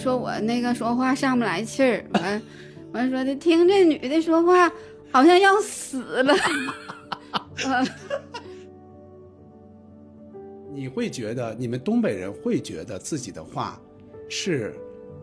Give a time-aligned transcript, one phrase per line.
[0.00, 2.42] 说我那个说话上不来气儿，完
[2.92, 4.70] 完 说的听这女的说话
[5.12, 6.34] 好像要死了。
[7.64, 7.86] 呃
[10.72, 13.78] 你会觉得你们东北人会觉得自己的话
[14.28, 14.74] 是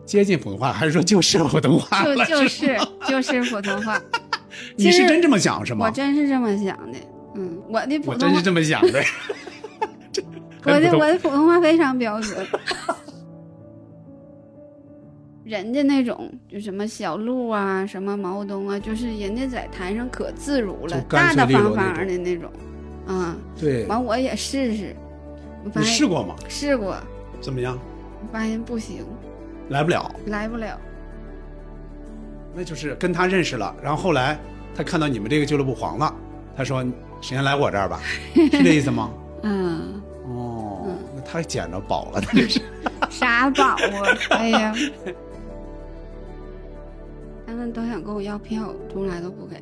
[0.04, 2.24] 接近普通话，还是说就是普通话了？
[2.26, 4.00] 就 就是就是普通话，
[4.76, 5.86] 你是真这么想是吗？
[5.86, 6.98] 我真是这么想的。
[7.34, 9.02] 嗯，我的普通话我真是，这么想的。
[10.64, 12.46] 我的我的普通话非常标准。
[15.48, 22.50] 人家那种就什么小鹿啊，什么毛东啊，就是人家在台上可自如了大大方方的那种。
[23.06, 24.94] 嗯，对，完我也试试，
[25.64, 26.36] 我发现你试过吗？
[26.50, 26.94] 试过，
[27.40, 27.78] 怎么样？
[28.20, 29.06] 我发现不行，
[29.70, 30.78] 来不了，来不了。
[32.54, 34.38] 那就是跟他认识了，然后后来
[34.74, 36.14] 他看到你们这个俱乐部黄了，
[36.54, 36.82] 他说
[37.22, 37.98] ：“谁先来我这儿吧？”
[38.34, 39.10] 是这意思吗？
[39.44, 42.60] 嗯，哦嗯，那他捡着宝了，他这是。
[43.08, 43.78] 啥宝啊？
[44.30, 44.74] 哎呀，
[47.48, 49.56] 他们都想跟我要票，从来都不给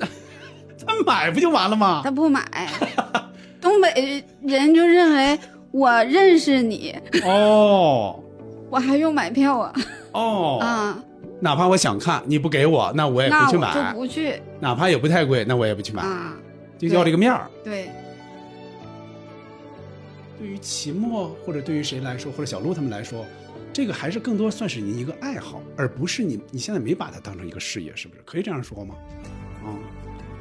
[0.00, 0.06] 他，
[0.86, 2.00] 他买不就完了吗？
[2.02, 2.42] 他不买。
[3.60, 5.38] 东北人就认为
[5.70, 6.94] 我认识你，
[7.26, 8.18] 哦
[8.70, 9.74] 我还用买票啊？
[10.12, 10.98] 哦， 啊，
[11.38, 13.74] 哪怕我想看，你不给我，那我也不去买。
[13.74, 16.34] 就不去哪怕也不太贵，那我也不去买，啊。
[16.78, 17.46] 就要这个面儿。
[17.62, 17.90] 对，
[20.38, 23.26] 对于秦墨或者对于谁来说，或者小鹿他们来说，
[23.78, 28.20] 这个还是更多算是你一个爱好，而不是你你现在没把它当成一个事业，是不是？
[28.24, 28.96] 可以这样说吗？
[29.64, 29.70] 啊、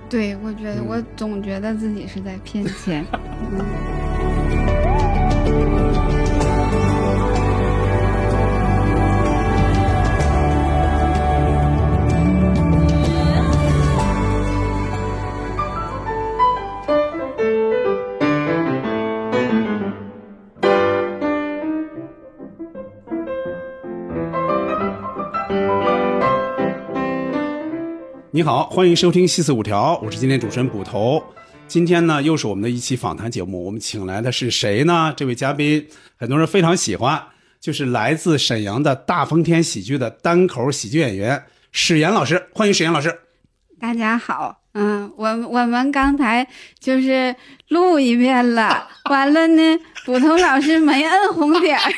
[0.09, 3.05] 对，我觉得嗯我总觉得自己是在骗钱。
[28.37, 31.23] 你好，欢迎收听《西四五条》，我是今天主持人捕头。
[31.67, 35.11] 今天呢，又是我们的一期访谈节目，我们请来的是谁呢？
[35.17, 35.87] 这位嘉宾
[36.19, 37.19] 很多人非常喜欢，
[37.59, 43.21] 就是来自沈阳的大风天喜剧的单口喜剧演员史岩老师，欢迎史岩老师。
[43.79, 46.47] 大家好，嗯，我我们刚才
[46.79, 47.35] 就是
[47.69, 51.91] 录一遍了， 完了呢，捕头老师没摁红点儿。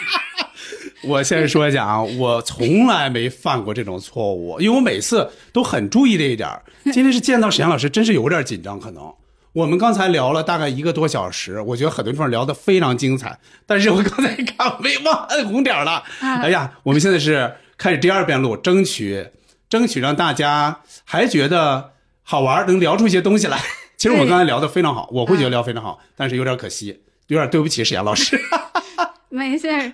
[1.03, 6.61] 我先说一下啊，我从来没犯过这种错误，因为我每次都很注意这一点儿。
[6.85, 9.13] 今天是见到沈阳老师，真是有点紧张，可能。
[9.53, 16.03] 我们刚才聊了大概一个多小时，我觉得很多地方聊得非常精彩，但是我刚才 看没忘摁红点儿了。
[16.19, 19.27] 哎呀，我们现在是开始第二遍录，争取
[19.67, 23.59] 争取让大家还觉得好玩，能聊出一些东西来。
[23.97, 28.39] 其实我刚才聊得非常好，我会觉得聊非常好，但是有点可惜，有点对不起沈阳老师。
[29.29, 29.91] 没事儿，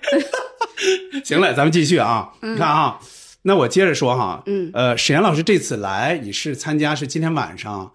[1.24, 2.32] 行了，咱们继续啊。
[2.42, 2.98] 你看啊，
[3.42, 4.42] 那我接着说哈。
[4.46, 7.92] 嗯，呃，沈岩老师这次来，你是参加是今天晚上，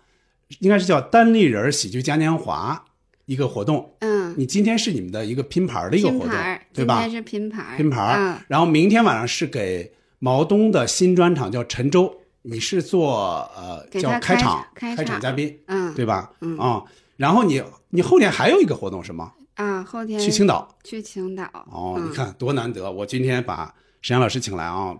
[0.59, 2.85] 应该是叫单立人喜剧嘉年华
[3.25, 3.95] 一个活动。
[3.99, 6.29] 嗯，你今天是你们的一个拼盘的一个活动
[6.73, 7.11] 对吧今天？
[7.11, 16.31] 是拼盘儿，拼盘嗯，然后明天晚上是给毛东的新专场叫陈州，你是做呃叫开场开开场嘉宾，嗯对吧？
[16.41, 16.83] 嗯啊，
[17.17, 19.31] 然后你你后天还有一个活动是吗？
[19.55, 20.67] 啊，后天去青岛。
[20.83, 21.43] 去青岛。
[21.71, 22.91] 哦，嗯你看多难得！
[22.91, 24.95] 我今天把沈阳老师请来啊，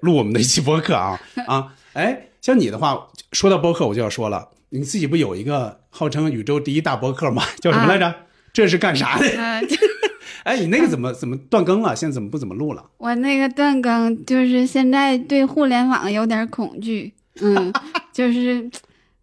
[0.00, 1.74] 录我们的一期播客啊 啊！
[1.94, 7.42] 哎，像你的话，说到播客我就要说了，你自己不有一个号称宇宙第一大播客吗？
[7.60, 8.14] 叫什么来着？
[8.52, 9.26] 这是干啥的？
[9.36, 9.66] 嗯，
[10.44, 11.96] 哎，你那个怎么怎么断更了？
[11.96, 12.84] 现在怎么不怎么录了？
[12.98, 17.72] 我那个断更就是现在对互联网有点恐惧，嗯，
[18.12, 18.70] 就是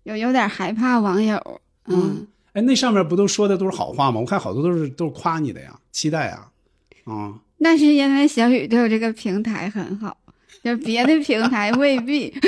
[0.03, 1.39] 有有点害怕网友，
[1.85, 4.19] 嗯，哎，那上面不都说的都是好话吗？
[4.19, 6.49] 我看好多都是都是夸你的呀，期待啊，
[7.05, 10.17] 啊、那是因为小宇宙这个平台很好，
[10.63, 12.33] 就别的平台未必。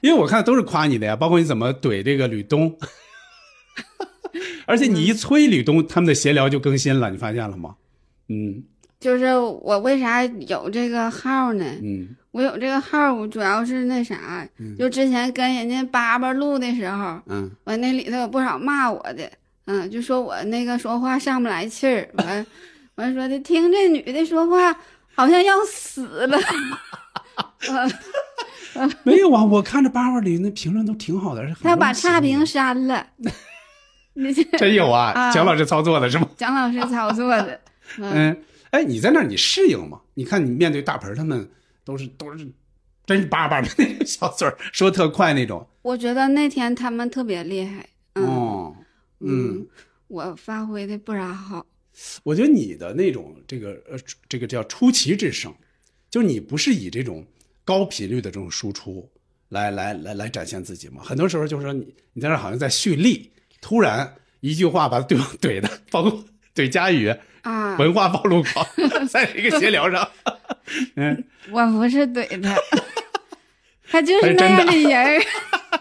[0.00, 2.76] 因为我看都是夸你的呀，包括你怎么怼这个吕东，
[4.66, 7.76] 而且你一催吕东，他们的闲聊就更新了，你发现了吗？
[8.28, 8.64] 嗯
[8.98, 11.64] 就是我为啥有这个号呢？
[11.80, 14.46] 嗯我有这个号，我主要是那啥，
[14.78, 17.50] 就之前跟人家叭叭录的时候，嗯。
[17.64, 19.30] 我那里头有不少骂我的，
[19.66, 22.46] 嗯，就说我那个说话上不来气儿，完
[22.96, 24.74] 完说的听这女的说话
[25.14, 26.38] 好像要死了，
[28.74, 33.04] 呃没有啊，我看着叭叭里那评论都挺好的，他把差评删了，
[34.14, 36.28] 你这真有啊，啊蒋老师操作的是吗？
[36.36, 37.60] 蒋老师操作的，
[37.98, 39.98] 嗯，嗯，哎，你在那儿你适应吗？
[40.14, 41.48] 你看你面对大盆他们
[41.88, 42.46] 都是都是
[43.06, 45.66] 真是叭叭的那种小嘴儿，说特快那种。
[45.80, 48.76] 我觉得那天他们特别厉害，嗯哦，
[49.20, 49.66] 嗯，
[50.08, 51.64] 我发挥的不咋好，
[52.22, 53.98] 我觉得你的那种这个呃
[54.28, 55.50] 这个叫出奇制胜，
[56.10, 57.26] 就是你不是以这种
[57.64, 59.08] 高频率的这种输出
[59.48, 61.02] 来来来来展现自己嘛？
[61.02, 63.32] 很多时候就是说你你在那好像在蓄力，
[63.62, 66.22] 突然一句话把对方怼的，包括
[66.54, 67.08] 怼佳宇
[67.40, 68.66] 啊，文化暴露狂，
[69.08, 70.06] 在一个闲聊上，
[70.96, 72.56] 嗯， 我不是怼他，
[73.90, 75.20] 他就是那样的人儿，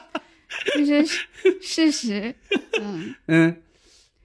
[0.76, 1.28] 这是
[1.62, 2.34] 事实。
[2.82, 3.62] 嗯 嗯，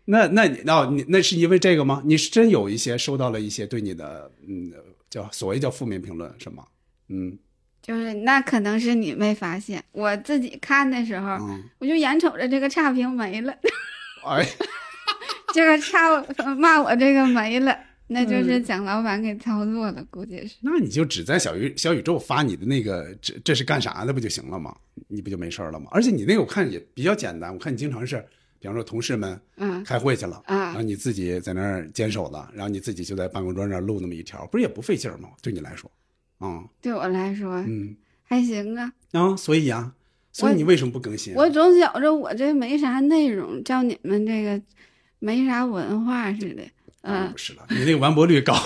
[0.06, 2.02] 那那你那你那是因为这个吗？
[2.04, 4.72] 你是真有一些收到了一些对你的嗯
[5.10, 6.64] 叫所谓叫负面评论是吗？
[7.08, 7.38] 嗯，
[7.82, 13.52] 就是那可能是你没发现，我自己看的时候，嗯我就眼瞅着这个差评没了，
[14.24, 14.46] 哎，
[15.52, 16.22] 这个差
[16.56, 17.78] 骂我这个没了，
[18.12, 20.56] 那就是嗯蒋老板给操作的，估计是。
[20.60, 24.74] 那你就只在小宇小宇宙发你的那个这这是干啥的不就行了吗？
[25.08, 25.86] 你不就没事了吗？
[25.90, 28.24] 而且你那个我看也比较简单，我看你经常是，
[28.60, 35.30] 比方说同事们嗯开会去了，然啊后你自己在那儿坚守了，然后你自己就在办公桌那儿录那么一条，不是也不费劲儿吗？
[35.42, 35.90] 对你来说，
[36.38, 39.92] 啊、对我来说嗯还行啊，啊，所以啊、
[40.32, 41.36] 所以你为什么不更新啊？
[41.38, 44.60] 我总觉着我这没啥内容，照你们这个
[45.18, 46.62] 没啥文化似的。
[47.02, 48.54] 嗯不是了，你那个完播率高，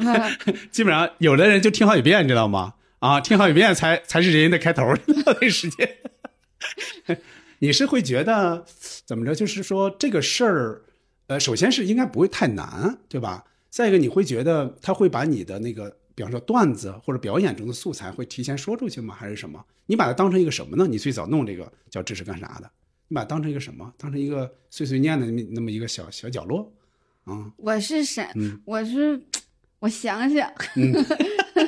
[0.00, 0.36] 嗯
[0.70, 2.74] 基本上有的人就听好几遍，你知道吗？
[3.00, 5.96] 啊，听好几遍才才是人家的开头那时间。
[7.60, 8.64] 你是会觉得
[9.04, 9.34] 怎么着？
[9.34, 10.82] 就是说这个事儿，
[11.26, 13.44] 呃，首先是应该不会太难，对吧？
[13.70, 19.14] 再一个，你会觉得他会把你的那个，比方说段子或者表演中的素材会提前说出去吗？
[19.18, 19.62] 还是什么？
[19.86, 20.86] 你把它当成一个什么呢？
[20.86, 22.70] 你最早弄这个叫这是干啥的？
[23.10, 23.92] 你把它当成一个什么？
[23.98, 26.72] 当成一个碎碎念的那么一个小小角落
[27.24, 27.50] 啊？
[27.56, 29.20] 我是谁，嗯我是
[29.80, 30.94] 我想想，嗯，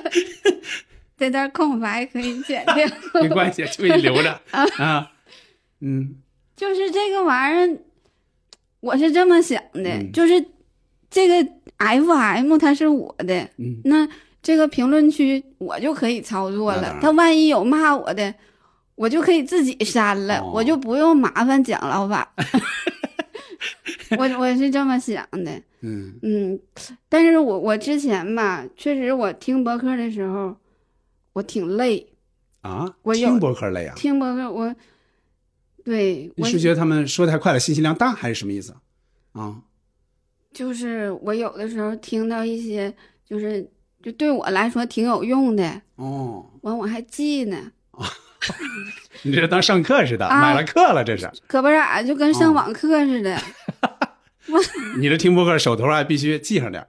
[1.19, 2.75] 这段空白可以剪掉。
[3.23, 4.41] 没关系，就给你留着
[4.79, 5.11] 啊。
[5.81, 6.17] 嗯
[6.55, 7.79] 就是这个玩意儿，
[8.81, 10.45] 我是这么想的，嗯就是
[11.11, 14.09] 这个 FM 它是我的，嗯那
[14.41, 16.93] 这个评论区我就可以操作了那当。
[16.95, 18.33] 然他万一有骂我的，
[19.03, 20.53] 我就可以自己删了，哦。
[20.55, 22.25] 我就不用麻烦蒋老板。
[24.17, 25.51] 我我是这么想的，
[25.81, 26.15] 嗯。
[26.23, 26.61] 嗯，
[27.09, 30.57] 但是我我之前吧，确实我听博客的时候，
[31.33, 32.07] 我挺累，
[32.61, 33.95] 啊，我有听博客累啊？
[33.97, 34.73] 听博客我，
[35.85, 38.73] 对我你是觉得他们说太快了，信息量大，还是什么意思？
[39.33, 39.61] 啊，
[40.53, 42.95] 就是我有的时候听到一些，
[43.29, 43.69] 就是
[44.01, 47.73] 就对我来说挺有用的，哦，完我还记呢，
[49.23, 51.31] 你这当上课似的，啊买了课了，这是。
[51.47, 53.41] 可不咋，就跟上哦网课似的，
[54.99, 56.87] 你这听播客手头还必须记上点。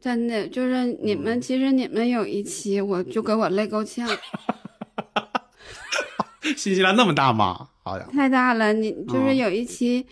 [0.00, 4.08] 真的就是你们，其实你们有一期我就给我累够呛，
[6.56, 7.68] 新西兰那么大吗？
[7.84, 8.72] 好像，太大了。
[8.72, 10.04] 你就哦是有一期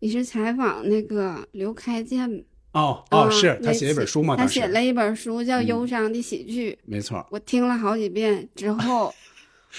[0.00, 2.28] 你是采访那个刘开建，
[2.72, 4.34] 哦哦，啊是他写一本书吗？
[4.36, 7.24] 他写了一本书叫《嗯忧伤的喜剧》，没错。
[7.30, 9.14] 我听了好几遍之后，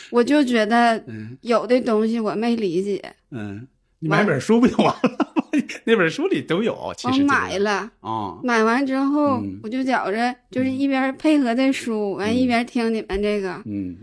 [0.09, 3.01] 我就觉得嗯有的东西我没理解，
[3.31, 3.67] 嗯，
[3.99, 5.27] 你买本书不就完了吗？
[5.85, 7.91] 那本书里都有，其我实买了。
[8.01, 8.37] 啊。
[8.43, 13.97] 买完之后，嗯我就觉着就是一边配合这书，完、一边听你们这个，嗯，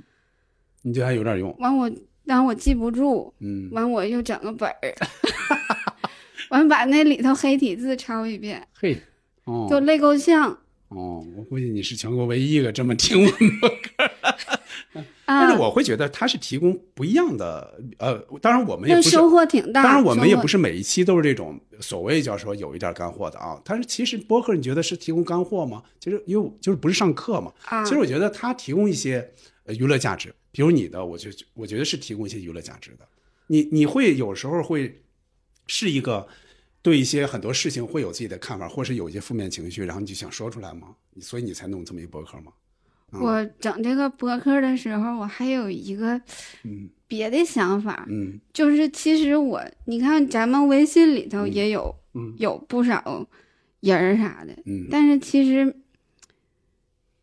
[0.82, 1.54] 你觉得还有点用？
[1.58, 1.90] 完我
[2.26, 4.94] 但我记不住，嗯，完我又整个本儿，
[6.50, 8.96] 完把那里头黑体字抄一遍， 嘿，
[9.44, 10.58] 哦，就累够呛
[10.94, 14.10] 哦，我估计你是全国唯一一个这么听我们博客。
[15.26, 15.58] 但啊是。
[15.58, 19.82] 我会觉得它是提供不一样的，呃，当然我们也不是，收获挺大。
[19.82, 23.60] 当然我们也不是是每一期都是这种所谓叫说有一点干货的啊。
[23.64, 25.82] 但是其实播客你觉得是提供干货吗？
[25.98, 27.52] 其实因为就是不是上课嘛。
[27.64, 29.28] 啊，其实我觉得它提供一些
[29.64, 33.08] 呃娱乐价值，比如你的，我就我觉得是提供一些娱乐价值的。
[33.46, 35.02] 你你会有时候会
[35.66, 36.26] 是一个
[36.84, 40.94] 对一些很多事情会有自己的看法，或是有一些负面情绪，然后你就想说出来吗？
[41.18, 42.52] 所以你才弄这么一博客吗？
[43.12, 46.20] 我整这个博客的时候，我还有一个
[46.64, 53.26] 嗯别的想法，嗯就是其实我，你看咱们微信里头也有、嗯有不少
[53.80, 55.74] 人啥的，嗯但是其实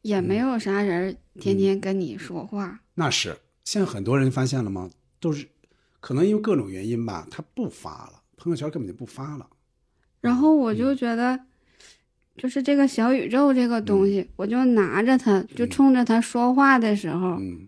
[0.01, 2.81] 也没有啥人天天跟你说话。
[2.95, 4.89] 那是，现在很多人发现了吗？
[5.19, 5.47] 都是
[5.99, 9.47] 可能因为各种原因吧，他不发了，朋友圈根本就不发了。
[10.19, 11.39] 然后我就觉得，
[12.35, 17.67] 就是这个小宇宙这个东西，我就拿着它，就冲着它说话的时候，嗯。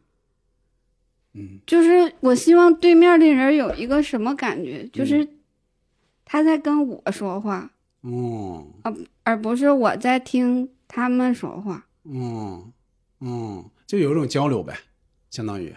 [1.34, 1.60] 嗯。
[1.68, 5.28] 就是我希望对面的人有一个什么感觉，就是
[6.26, 7.70] 他在跟我说话，
[8.02, 8.66] 哦。
[9.24, 11.86] 而不是我在听他们说话。
[12.04, 12.74] 嗯
[13.22, 14.76] 嗯，就有一种交流呗，
[15.30, 15.74] 相当于，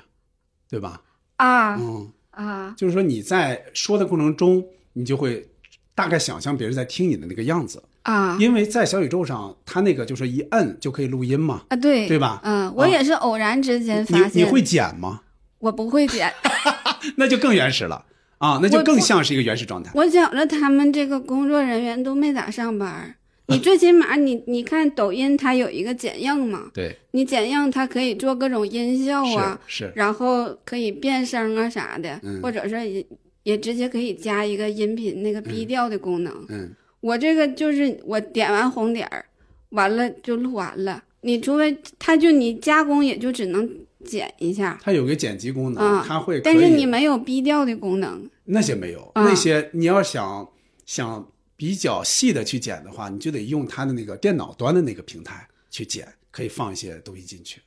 [0.69, 1.03] 对吧？
[1.37, 5.47] 啊嗯，啊，就是说你在说的过程中，你就会
[5.95, 15.21] 大概想象别人在听你的那个样子，啊因为在小宇宙上，它那个就是一摁就可以录音嘛，啊，对对吧嗯，我啊也是偶然之间你发现，你会剪吗？
[15.59, 16.33] 我不会剪，
[17.17, 18.05] 那就更原始了
[18.39, 19.91] 啊，那就更像是一个原始状态。
[19.95, 23.15] 我觉着他们这个工作人员都没咋上班儿。
[23.49, 33.07] 你最起码你你看抖音，它有一个剪映嘛，对，你剪映它可以做各种音效啊，是是，然后可以变声啊啥的，嗯或者是
[33.47, 36.45] 也也直接可以加一个音频那个逼调的功能。
[36.49, 39.25] 嗯，我这个就是我点完红点儿，
[39.71, 41.03] 完了就录完了。
[41.21, 43.69] 你除非它就你加工也就只能
[44.05, 48.29] 剪一下，它有个剪辑功能，啊它会，但是你没有逼调的功能。
[48.45, 50.49] 那些没有，啊那些你要想
[50.85, 51.27] 想
[51.57, 57.61] 比较细的去剪的话，你就得用它的那个电脑端的那个平台去剪，可以放一些东西进去，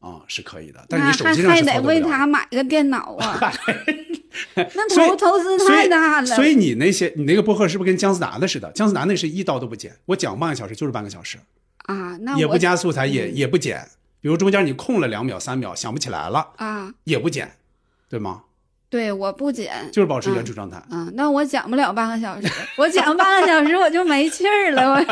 [0.00, 0.84] 啊、是可以的。
[0.88, 1.82] 但是那你手机上还还得。
[1.82, 3.38] 为他买个电脑啊
[4.54, 6.26] 那投投资太大了。
[6.26, 8.70] 所以你那些你那个播客是不是跟姜思达的似的？
[8.72, 11.38] 姜思达那是一刀都不剪，我讲半个小时就是半个小时，
[11.84, 13.86] 啊，那也不加素材，也也不剪。
[14.20, 17.56] 比如中间你空了两秒、三秒，想不起来了，啊，也不剪，
[18.08, 18.42] 对吗？
[18.88, 19.72] 对，我不剪。
[19.92, 20.80] 就是保持原初状态。
[20.90, 25.04] 嗯，那我讲不了半个小时，我讲半个小时我就没气儿了，我，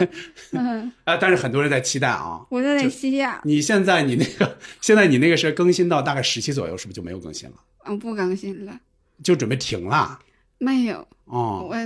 [0.52, 2.40] 嗯，啊，但是很多人在期待啊。
[2.50, 7.56] 我就得吸氧，你现在你那个现在你那个是更新到大概十期左右，是不是就没有更新了？
[7.86, 8.76] 嗯，不更新了，
[9.22, 10.18] 就准备停了？
[10.58, 11.76] 没有，哦，我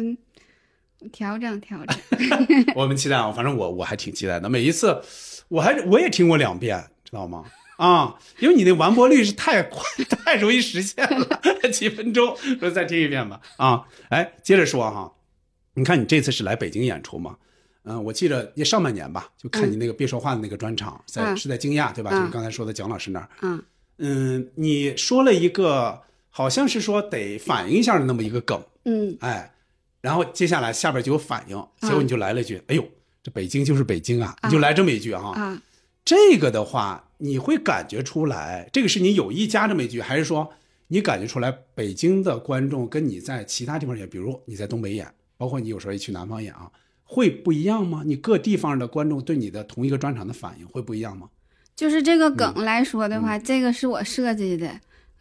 [1.12, 1.99] 调整调整，
[2.75, 4.49] 我们期待啊，反正我我还挺期待的。
[4.49, 5.02] 每一次
[5.49, 7.44] 我还我也听过两遍，知道吗？
[7.80, 11.40] 啊，因为你那完播率是太快， 太容易实现了，
[11.72, 13.40] 几分钟，说再听一遍吧。
[13.56, 15.10] 啊，哎，接着说哈，
[15.75, 17.37] 你看你这次是来北京演出嘛？
[17.84, 22.10] 嗯、我记得也上半年吧，就看你那个别说话的那个专场，在嗯是在惊讶对吧？
[22.12, 23.28] 嗯就是刚才说的蒋老师那儿。
[23.40, 23.62] 嗯
[23.96, 29.54] 嗯，你说了一个好像是说得反应一下的那么一个梗，嗯哎，
[30.02, 32.87] 然后接下来下边就有反应，结果你就来了一句：“哎呦，
[33.22, 35.62] 这北京就是北京啊！”你就来这么一句哈、啊，
[36.04, 40.50] 这个的话，你会感觉出来，这个是你有意加这么一句，还是说
[40.89, 46.71] 你感觉出来北京的观众跟你在其他地方演，比如你在东北演，包括你有时候也去南方演啊，
[47.05, 48.03] 会不一样吗？
[48.05, 51.29] 你各地方的观众对你的同一个专场的反应会不一样吗？
[51.77, 54.71] 就是这个梗来说的话，这个是我设计的，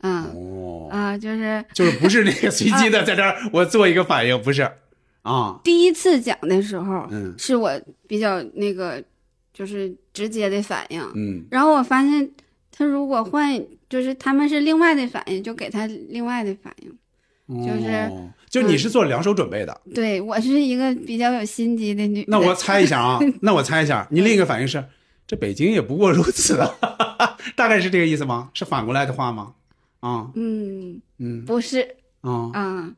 [0.02, 4.70] 嗯哦，啊，就是就是不是那个随机的在这儿我做一个反应，不是
[5.22, 7.72] 啊，第一次讲的时候，嗯是我
[8.08, 9.02] 比较那个
[9.60, 12.32] 就是直接的反应，嗯然后我发现
[12.72, 16.98] 他如果换，就是他们是另外的反应，就给他另外的反应。
[17.66, 19.82] 就是哦就你是做两手准备的。
[19.94, 22.24] 对我是一个比较有心机的女。
[22.30, 24.82] 那我猜一下啊， 那我猜一下，你另一个反应是，
[25.28, 26.58] 这北京也不过如此，
[27.58, 28.50] 大概是这个意思吗？
[28.54, 29.54] 是反过来的话吗？
[30.00, 31.86] 啊嗯，嗯不是
[32.22, 32.94] 啊，啊，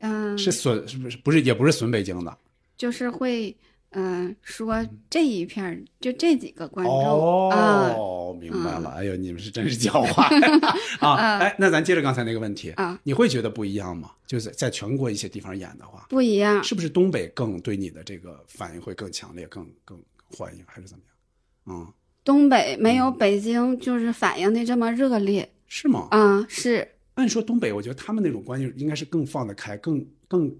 [0.00, 2.38] 嗯，是损是不是不是也不是损北京的
[2.78, 3.54] 就是会
[3.92, 8.90] 嗯、呃说这一片儿就这几个观众啊哦，明白了。
[8.90, 10.22] 哎呦，你们是真是狡猾
[11.00, 11.38] 啊！
[11.38, 14.10] 哎，那咱接着刚才那个问题，啊你会觉得不一样吗？
[14.26, 16.62] 就是在全国一些地方演的话，不一样。
[16.64, 21.78] 是不是东北更对你的这个反应会更强烈、更更欢迎，还是怎么样？
[21.80, 21.92] 嗯，
[22.24, 26.08] 东北没有北京就是反应的这么热烈是吗？
[26.10, 30.50] 啊，是按说东北，我觉得他们那种关系应该是更放得开，更更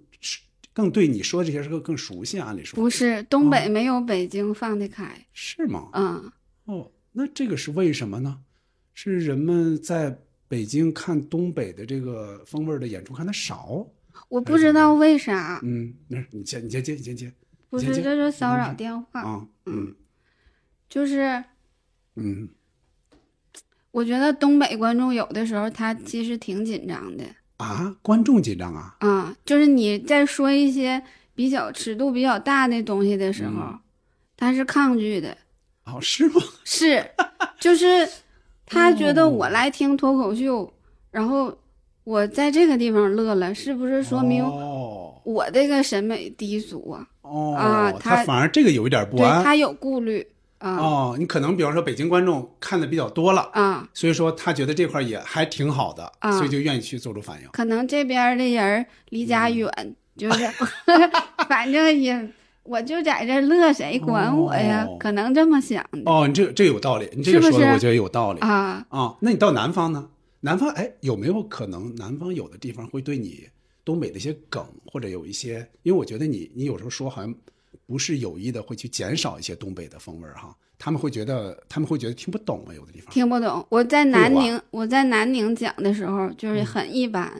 [0.72, 2.38] 更对你说这些事更更熟悉。
[2.38, 5.26] 按理说不是东北没有北京放得开？
[5.32, 5.88] 是吗？
[5.92, 6.32] 嗯，
[6.64, 8.40] 哦，那这个是为什么呢？
[8.94, 13.86] 是人们在北京看东北的这个风味的演出看的少？
[14.28, 17.32] 我不知道为啥，嗯，那是你先你先接，你先接
[17.70, 19.94] 不是这是骚扰电话，啊，嗯
[20.88, 21.42] 就是
[22.16, 22.46] 嗯
[23.90, 27.24] 我觉得东北观众有的时候他其实挺紧张的
[27.62, 31.02] 啊，观众紧张啊，啊，就是你在说一些
[31.34, 33.78] 比较尺度比较大的东西的时候，嗯。
[34.34, 35.36] 他是抗拒的，
[35.84, 36.40] 哦，是吗？
[36.64, 37.08] 是，
[37.60, 38.08] 就是
[38.66, 40.72] 他觉得我来听脱口秀，
[41.12, 41.56] 然后
[42.02, 45.14] 我在这个地方乐了，是不是说明哦。
[45.22, 47.06] 我这个审美低俗啊？
[47.20, 50.26] 哦，啊他他反而这个有一点不对安他有顾虑
[50.62, 53.50] 啊哦，你可能比方说北京观众看的比较多了。
[53.52, 57.48] 啊，所以说他觉得这块儿也还挺好的，啊所以就愿意去做出反应。
[57.52, 60.48] 可能这边的人离家嗯远，就是
[61.48, 62.28] 反正也
[62.62, 64.86] 我就在这乐，谁管我呀？
[64.88, 68.86] 哦可能这么想的哦，你这个这有道理，你这个说的我觉得有道理啊。
[68.88, 69.16] 啊。
[69.20, 70.08] 那你到南方呢？
[70.44, 73.48] 南方哎，有没有可能南方有的地方会对你
[73.84, 77.32] 东北的一些梗，或者有一些，因为我觉得你你有时候说好像
[77.86, 80.56] 不是有意的，会去减少一些东北的风味儿哈。
[80.78, 83.12] 他们会觉得他们会觉得听不懂啊，有的地方。
[83.12, 83.64] 听不懂。
[83.68, 87.32] 我在南宁，我在南宁讲的时候就是很一般，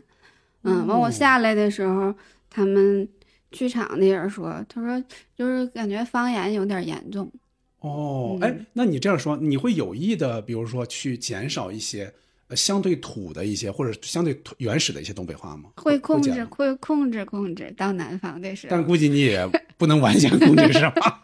[0.63, 2.15] 嗯，完我哦下来的时候，
[2.49, 3.09] 他们
[3.51, 5.05] 剧场的人说，他说
[5.37, 7.29] 就是感觉方言有点严重。
[7.81, 12.13] 哦，嗯哎，那你这样说，你会有意的，比如说去减少一些呃
[12.57, 15.71] 相对土的一些或者相对原始的一些东北话吗？
[15.77, 17.73] 会控制，会控制控制。
[17.77, 21.21] 到南方的时候，但估计你也不能完全控制，是吧？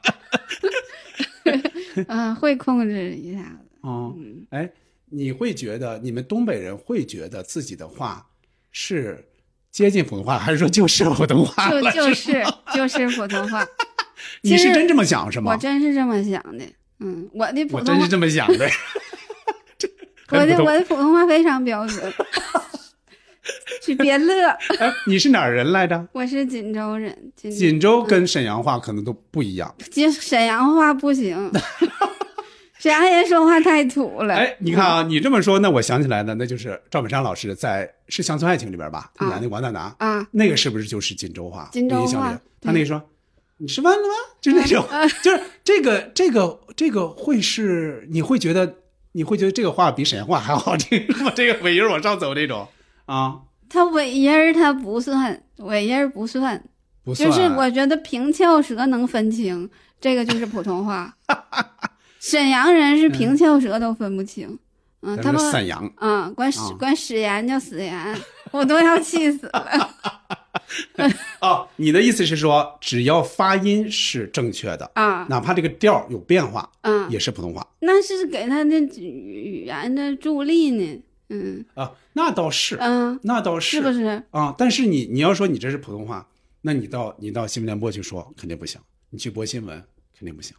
[2.07, 3.69] 嗯、会控制一下子。
[3.81, 4.71] 哦，嗯，哎，
[5.07, 8.27] 你会觉得你们东北人会觉得自己的话
[8.71, 9.25] 是
[9.71, 11.91] 接近普通话，还是说就是普通话了？
[11.93, 12.45] 就就是
[12.75, 13.67] 就是普通话。
[14.43, 15.53] 你是真这么想是吗？
[15.53, 16.65] 我真是这么想的。
[17.01, 18.69] 嗯，我的普通话我真是，这么想的。
[20.31, 22.13] 我的我的普通话非常标准。
[23.87, 26.07] 你别乐，哎，你是哪儿人来着？
[26.13, 27.17] 我是锦州人。
[27.35, 29.75] 锦锦州跟沈阳话可能都不一样。
[29.91, 31.51] 锦沈阳话不行，
[32.79, 34.35] 沈阳人说话太土了。
[34.35, 41.71] 哎，你看啊，你这么说，那我想起来的，那就是赵本山老师在是《乡村爱情》里边吧，他演那王大拿，啊，那个是不是就是锦州话？
[41.73, 43.03] 锦州话他那个说
[43.57, 44.85] ：“你吃饭了吗？”就是那种，
[45.25, 48.75] 就是这个这个这个会是你会觉得
[49.13, 52.69] 你会觉得这个话比沈阳话还好听， 往这个尾音往上走这种
[53.07, 56.63] 啊，它尾音儿它不算，尾音儿不算，
[57.05, 57.31] 不算。
[57.31, 59.69] 就是我觉得平翘舌能分清，
[60.01, 61.15] 这个就是普通话。
[62.21, 64.59] 沈阳人是平翘舌都分不清，
[65.03, 68.17] 嗯，他们沈阳嗯管史啊管史言叫史言，
[68.51, 69.91] 我都要气死了。
[71.41, 81.03] 哦，你的意思是说，只要发音是正确的，啊，哪怕这个调有变化，嗯，也是普通话那是给他的语言的助力呢。
[81.31, 81.93] 嗯啊。
[82.15, 84.23] 那倒是，嗯，那倒是不是？
[84.31, 86.27] 啊，但是你你要说你这是普通话，
[86.63, 89.81] 那你到你到新闻联播去说肯定不行，你去播新闻
[90.19, 90.57] 肯定不行，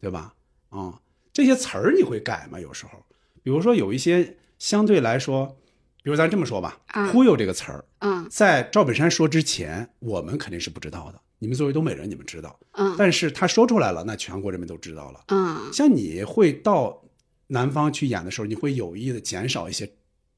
[0.00, 0.32] 对吧？
[0.68, 1.00] 啊，
[1.32, 2.60] 这些词儿你会改吗？
[2.60, 3.04] 有时候，
[3.42, 5.56] 比如说有一些相对来说，
[6.02, 7.06] 比如咱这么说吧，啊。
[7.08, 8.26] 忽悠这个词儿，嗯。
[8.30, 11.20] 在赵本山说之前，我们肯定是不知道的。
[11.38, 12.94] 你们作为东北人，你们知道，嗯。
[12.98, 15.24] 但是他说出来了，那全国人民都知道了。
[15.28, 15.72] 嗯。
[15.72, 17.02] 像你会到
[17.46, 19.90] 南方去演的时候，你会有意的减少一些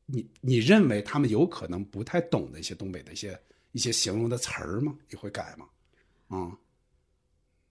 [0.06, 3.38] 你你认为他们有可能不太懂的一些东北的一些
[3.72, 4.94] 一些形容的词儿吗？
[5.10, 5.66] 你会改吗？
[6.28, 6.50] 啊、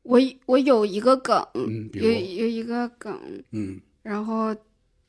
[0.04, 3.82] 我我有一个梗，嗯，比有如，有一个梗，嗯。
[4.04, 4.56] 然后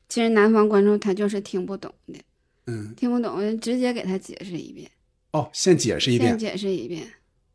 [0.09, 2.19] 其实南方观众他就是听不懂的，
[2.67, 4.89] 嗯，听不懂直接给他解释一遍，
[5.31, 7.05] 哦，先解释一遍先解释一遍。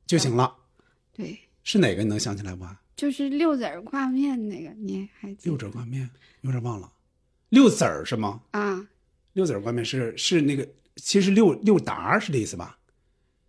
[0.07, 0.55] 就行了。
[1.15, 2.65] 对，是哪个你能想起来不？
[2.97, 6.91] 就是六子儿挂面那个，你还记六得子儿挂面，有点忘了。
[7.51, 8.41] 六子儿是吗？
[8.51, 8.87] 啊？
[9.35, 10.67] 六子儿挂面是是那个，
[10.97, 12.77] 其实六六达是这意思吧？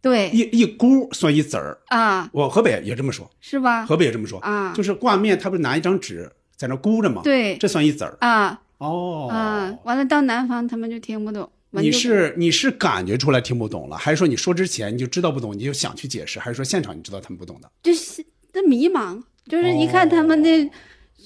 [0.02, 1.78] 对一一箍算一子儿。
[1.88, 3.86] 啊，我河北也这么说，是吧？
[3.86, 8.18] 河北也这么说，啊，就是挂面，他不是拿一张纸在那箍着吗？，对这算一子儿。
[8.22, 11.50] 啊哦，啊，完了到南方他们就听不懂。
[11.72, 17.72] 你是你是感觉出来听不懂了，还是说你说之前你就知道不懂，你就想去解释，还是说现场你知道他们不懂的？
[17.84, 20.70] 就是这迷茫，就是一看他们的哦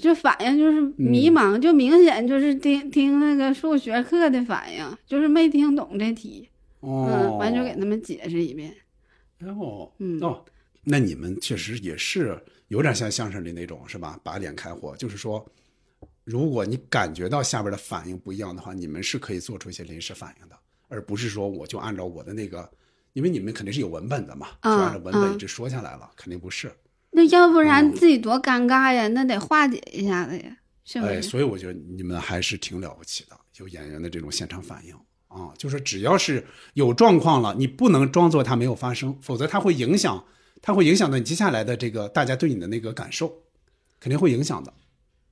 [0.01, 6.49] 就反应就是迷茫，就明显就是听听那个数学课的反应，就是没听懂这题，
[6.81, 8.73] 哦，嗯，完就给他们解释一遍，
[9.45, 10.43] 哦，嗯哦，
[10.83, 12.37] 那你们确实也是
[12.67, 14.19] 有点像相声里那种是吧？
[14.23, 15.45] 把脸开火，就是说，
[16.23, 20.55] 如果你感觉到下边的反应不一样的话，你们是可以做出一些临时反应的，
[20.87, 22.69] 而不是说我就按照我的那个，
[23.13, 26.71] 因为你们肯定是有文本的嘛，就啊按照文本啊一直说下来了，肯定不是。
[27.11, 34.95] 那要不哦然自己多尴尬呀，那得化解一下子呀，是不哎，所以我觉得你们还是挺了不起的，有演员的这种现场反应
[35.27, 40.25] 啊，就是只要是有状况了，你不能装作它没有发生，否则它会影响，
[40.61, 43.43] 它会影响到你接下来的这个大家对你的那个感受，
[43.99, 44.73] 肯定会影响的，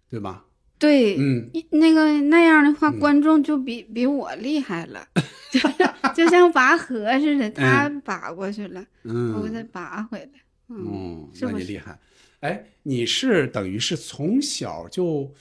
[0.10, 0.46] 对吧？
[0.82, 5.08] 对，嗯，那个那样的话，观众就比比我厉害了，
[5.54, 5.68] 就是
[6.16, 10.30] 就像拔河似的，他拔过去了，我给嗯他拔回来。
[10.70, 12.00] 嗯，嗯，是是那你厉害。
[12.40, 15.32] 哎，你是等于是从小就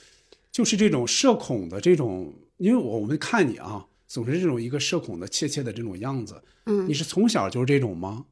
[0.53, 8.27] 就是这种社恐的这种，因为我我们看你啊，总是这种一个社恐的怯怯的这种样子，嗯你是从小就是这种吗？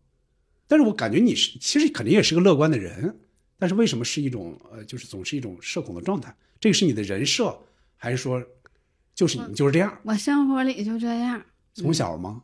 [0.67, 3.17] 但是我感觉你是其实肯定也是个乐观的人，
[3.59, 6.35] 但是为什么是一种呃，就是总是一种社恐的状态？
[6.61, 7.59] 这个是你的人设，
[7.97, 8.43] 还是说
[9.15, 9.99] 就是你就是这样？
[10.05, 11.43] 我生活里就这样，
[11.75, 12.43] 从小吗？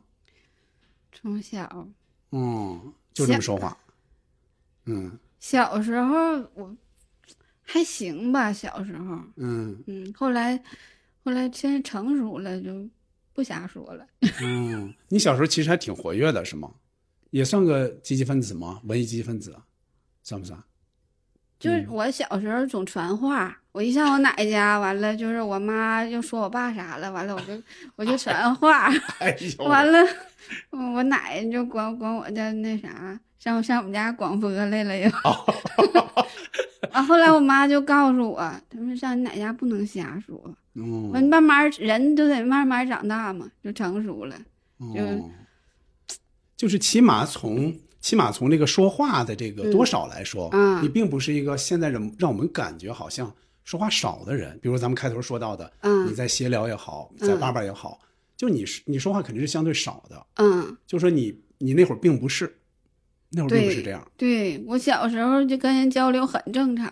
[1.11, 1.87] 从小
[2.31, 3.77] 嗯，就这么说话。
[4.85, 6.15] 嗯小时候
[6.53, 6.75] 我
[7.61, 10.57] 还行吧，小时候，嗯嗯，后来
[11.23, 12.87] 后来现在成熟了就
[13.33, 14.07] 不瞎说了。
[14.41, 16.71] 嗯，你小时候其实还挺活跃的，是吗？
[17.31, 18.79] 也算个积极分子吗？
[18.85, 19.55] 文艺积极分子，
[20.23, 20.61] 算不算？
[21.59, 27.61] 就是嗯我小时候总传话，我一上我奶家，完了就是我妈又说我爸啥了，完了我就
[27.97, 29.99] 我就传话， 哎，完了
[30.69, 35.11] 我奶就管管我叫那啥，上上我们家广播来了又。
[36.93, 38.37] 完后来我妈就告诉我，
[38.69, 40.41] 他们上你奶家不能瞎说，
[40.75, 44.37] 嗯完慢慢人都得慢慢长大嘛，就成熟了。
[44.93, 45.29] 就哦，
[46.55, 53.29] 就是起码从起码从这个说话的这个多少来说，嗯你并不是一个现在人让我们感觉好像
[53.65, 54.57] 说话少的人。
[54.61, 57.99] 比如咱们开头说到的，嗯你在闲聊也好，在叭叭也好，
[58.37, 60.25] 就你是你说话肯定是相对少的。
[60.35, 62.57] 嗯，就说你你那会儿并不是，
[63.31, 64.09] 那会儿并不是这样。
[64.15, 66.87] 对我小时候就跟人交流很正常。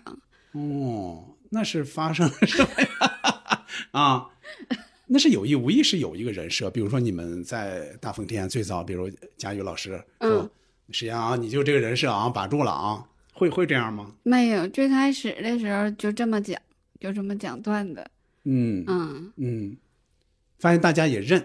[0.52, 3.58] 哦，那是发生了什么呀？
[3.92, 4.26] 啊，
[5.06, 10.50] 那是有意无意是有一个人设，比如说你们在大风天最早，比如佳宇老师说嗯
[10.90, 13.04] ：“石阳啊，你就这个人设啊，把住了啊。”
[13.34, 14.14] 会会这样吗？
[14.22, 16.58] 没有，最开始的时候就这么讲，
[17.00, 18.02] 就这么讲段子。
[18.44, 19.76] 嗯嗯，嗯，
[20.58, 21.44] 发现大家也认，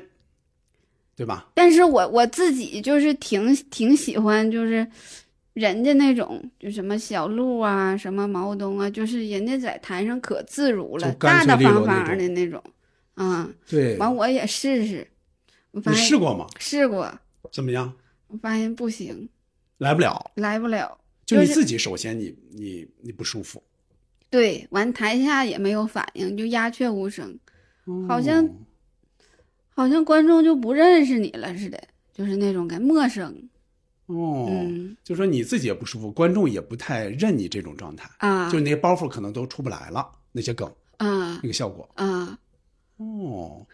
[1.15, 1.47] 对吧？
[1.55, 4.85] 但是我我自己就是挺挺喜欢，就是
[5.53, 12.61] 人家那种就什么小鹿啊，什么毛东啊，就是人家在台上可自如了，大大方方的那种。
[13.15, 15.07] 嗯，对，完我也试试，
[15.71, 16.45] 我发你现试过吗？
[16.59, 17.11] 试过，
[17.51, 17.91] 怎么样？
[18.27, 19.27] 我发现不行，
[19.79, 20.98] 来不了，来不了。
[21.29, 23.61] 就就是你自己，首先你你你不舒服，
[24.31, 27.37] 对，完台下也没有反应，就鸦雀无声，
[28.07, 28.49] 好像哦
[29.69, 31.79] 好像观众就不认识你了似的，
[32.11, 33.47] 就是那种感陌生。
[34.07, 38.09] 哦，嗯就说你自己也不舒服，观众也不太认你这种状态。
[38.17, 41.87] 啊就那些包袱可能都出不来了，那些梗，啊那个效果。
[41.93, 42.39] 啊，
[42.97, 43.67] 哦，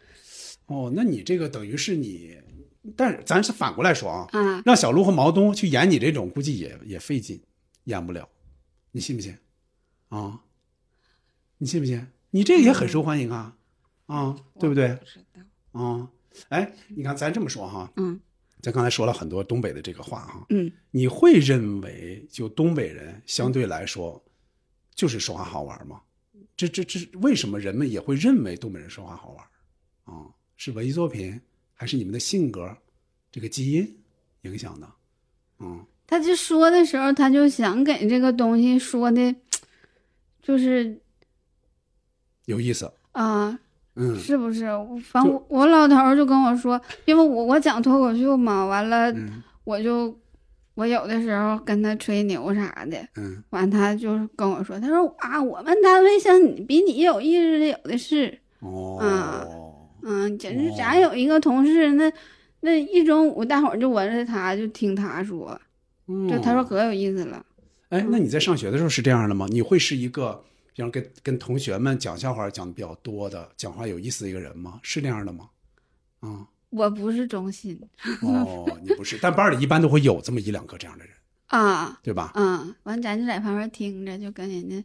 [0.66, 2.36] 哦，那你这个等于是你，
[2.96, 7.42] 但是咱是反过来说啊，嗯，让小鹿和毛东去演你这种，估计也也费劲，
[7.86, 8.28] 演不了，
[8.92, 9.38] 你信不信？
[10.10, 10.42] 啊，
[11.58, 12.08] 你信不信？
[12.32, 13.56] 你这个也很受欢迎啊，
[14.08, 14.90] 啊，对不对？
[14.96, 15.82] 不知道。
[15.82, 16.10] 啊，
[16.50, 18.20] 哎，你看咱这么说哈，嗯
[18.62, 24.24] 咱刚才说了很多东北的这个话哈，嗯，你会认为就东北人相对来说
[24.96, 26.02] 就是说话好玩吗？
[26.58, 29.46] 这这这为什么人们也会认为东北人说话好玩
[30.06, 30.26] 啊？
[30.58, 31.40] 是文艺作品
[31.76, 32.76] 还是你们的性格
[33.32, 33.98] 这个基因
[34.42, 34.88] 影响的？
[35.60, 39.36] 嗯，他就说的时候，他就想给这个东西说的，
[40.42, 41.00] 就是
[42.46, 42.92] 有意思。
[43.12, 43.58] 啊，
[43.96, 44.66] 嗯是不是？
[44.66, 50.18] 我反正我我老头儿就跟我说，因为我我讲脱口秀嘛，完了嗯我就
[50.74, 59.75] 我有的时候跟他吹牛啥的，嗯，完他就跟我说，他说啊，我们单位像你比你有意思的有的是，哦，
[60.08, 62.12] 嗯，简直哦咱有一个同事，那
[62.60, 65.60] 那一中午大伙儿就围着他，就听他说，
[66.30, 67.44] 就他说哦可有意思了。
[67.90, 69.48] 哎，那你在上学的时候是这样的吗？
[69.50, 70.44] 你会是一个，
[70.76, 74.80] 比方跟跟同学们讲笑话讲的比较多的，讲话有意思的一个人吗？
[74.84, 75.50] 是这样的吗？
[76.20, 77.80] 啊、我不是中心
[78.22, 81.14] 哦，你不是，但班里一般都会有这么一两个这样的人，
[81.48, 82.32] 啊，对吧？
[82.36, 84.84] 嗯，完咱就在旁边听着，就跟人家，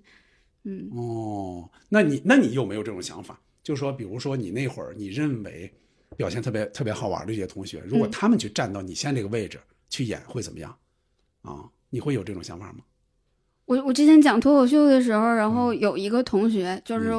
[0.65, 3.39] 嗯哦，那你那你有没有这种想法？
[3.71, 5.73] 就说，比如说你那会儿你认为
[6.17, 10.77] 表现特别特别好玩的这些同学，如果嗯他们去站到你现在这个位置去演，会怎么样？
[11.43, 12.81] 啊，你会有这种想法吗？
[13.67, 17.13] 我我之前讲脱口秀的时候，然嗯后有一个同学，就是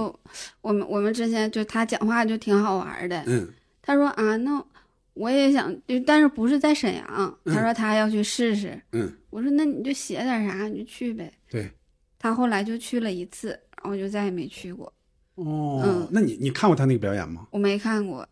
[0.59, 3.47] 我们我们之前就他讲话就挺好玩的，嗯
[3.81, 4.61] 他说啊，那
[5.13, 11.31] 我也想，就但是不是在沈阳，嗯他说他要去试试，嗯，我说那你就写点啥，你就去呗。
[11.49, 11.71] 对。
[12.19, 14.93] 他后来就去了一次，然后就再也没去过，
[15.43, 17.47] 哦，嗯那你你看过他那个表演吗？
[17.51, 18.27] 我没看过，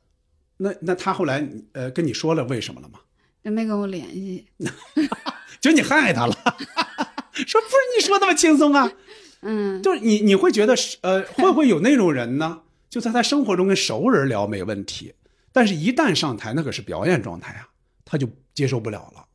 [0.57, 2.99] 那那他后来呃跟你说了为什么了吗？
[3.43, 4.45] 就没跟我联系。
[5.61, 6.33] 就你害他了，
[7.33, 8.91] 说不是你说那么轻松啊？
[9.41, 12.61] 嗯，就是你你会觉得是呃会不会有那种人呢？
[12.89, 15.13] 就在他生活中跟熟人聊没问题，
[15.51, 17.69] 但是一旦上台那可是表演状态啊，
[18.03, 19.25] 他就接受不了了，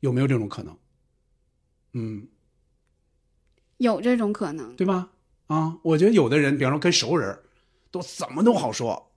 [0.00, 0.76] 有没有这种可能？
[1.92, 2.26] 嗯，
[3.78, 4.74] 有这种可能。
[4.76, 5.10] 对吧？
[5.46, 7.38] 啊，我觉得有的人，比方说跟熟人，
[7.90, 9.10] 都怎么都好说，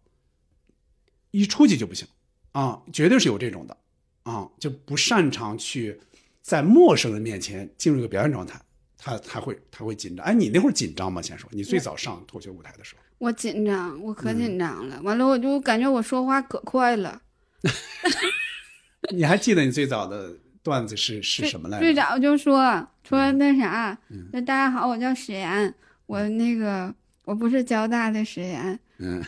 [1.31, 2.07] 一出去就不行
[2.51, 3.77] 啊，绝对是有这种的
[4.23, 5.99] 啊，就不擅长去
[6.41, 8.59] 在陌生人面前进入一个表演状态，
[8.97, 10.25] 他他会他会紧张。
[10.25, 11.21] 哎，你那会儿紧张吗？
[11.21, 15.01] 先说，你最早上脱口秀舞台的时候，我紧张，我可嗯紧张了。
[15.03, 17.21] 完了，我就感觉我说话可快了。
[19.13, 21.83] 你还记得你最早的段子是是什么来着？
[21.85, 25.73] 最早就说说那啥，嗯大家好，我叫史岩，
[26.07, 26.93] 我那个
[27.23, 29.21] 我不是交大的实验，嗯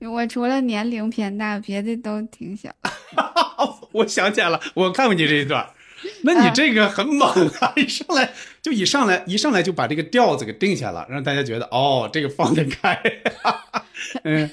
[0.10, 2.74] 我除了年龄偏大，别的都挺小。
[3.92, 5.68] 我想起来了，我看过你这一段。
[6.24, 7.28] 那你这个很猛
[7.60, 7.72] 啊！
[7.78, 13.00] 一上来就一上来一上来就把这个调子给定下了，让大家觉得哦，这个放得开。
[14.24, 14.50] 嗯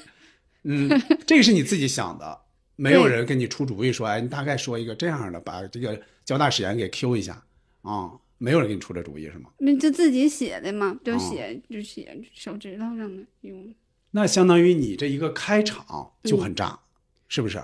[0.64, 2.42] 嗯，这个是你自己想的，
[2.76, 7.42] 没有人给你出主意说，哎，你大概说一个这样的，把这个交大史研给 Q 一下
[7.82, 9.52] 啊、没有人给你出这主意是吗？
[9.60, 13.76] 那就自己写的嘛，就哦写就写手指头上的用。
[14.12, 16.80] 那相当于你这一个开场就很炸，
[17.28, 17.62] 是不是？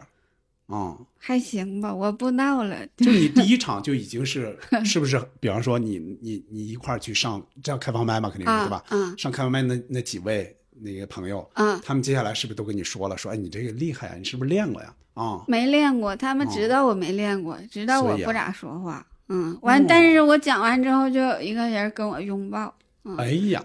[0.67, 2.85] 啊、还行吧，我不闹了。
[2.97, 5.23] 就你第一场就已经是， 是不是？
[5.39, 8.83] 比方说你你你一块儿去上这样开放麦嘛，肯定是、吧？
[8.89, 13.15] 啊上开放麦那那几位那个朋友，啊，他们接下来是不是都跟你说了？
[13.15, 14.95] 说哎，你这个厉害啊，你是不是练过呀？
[15.13, 19.05] 啊、没练过，他们知道我没练过，知道我不咋说话。
[19.29, 22.75] 嗯，完，但是我讲完之后，就有一个人跟我拥抱。
[23.17, 23.63] 哎呀，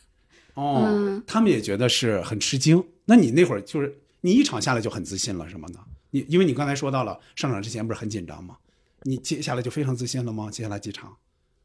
[0.54, 2.82] 哦，嗯他们也觉得是很吃惊。
[3.04, 5.68] 那你那会儿就是你一场下来就很自信了，什么？
[5.68, 5.80] 呢？
[6.10, 8.56] 你因为你刚才说到了上场之前不是很紧张吗？
[9.04, 10.48] 你接下来就非常自信了吗？
[10.50, 11.16] 接下来几场，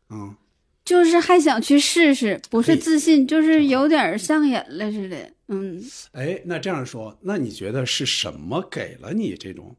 [0.10, 0.36] 嗯，
[0.84, 5.32] 就是还想去试试，不是自信，就是有点上瘾了似的。
[5.50, 5.82] 嗯，
[6.14, 9.76] 哎，那这样说，那你觉得是什么给了你这种，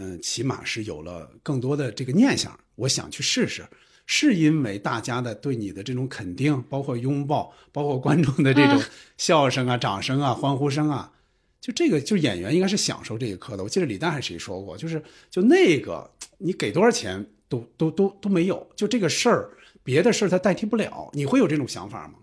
[0.00, 3.66] 嗯，起码是有了更多的这个念想，我想去试试，
[4.06, 8.80] 是因为大家的对你的这种肯定，包括拥抱，包括观众的这种
[9.16, 11.12] 笑声啊、掌声啊、欢呼声啊，
[11.60, 13.64] 就这个，就演员应该是享受这一刻的。
[13.64, 16.08] 我记得李诞还是谁说过，就是就那个
[16.38, 19.50] 你给多少钱都都都都没有，就这个事儿，
[19.82, 21.10] 别的事儿它代替不了。
[21.12, 22.14] 你会有这种想法吗？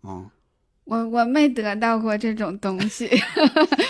[0.00, 0.30] 啊、
[0.84, 3.06] 我我没得到过这种东西。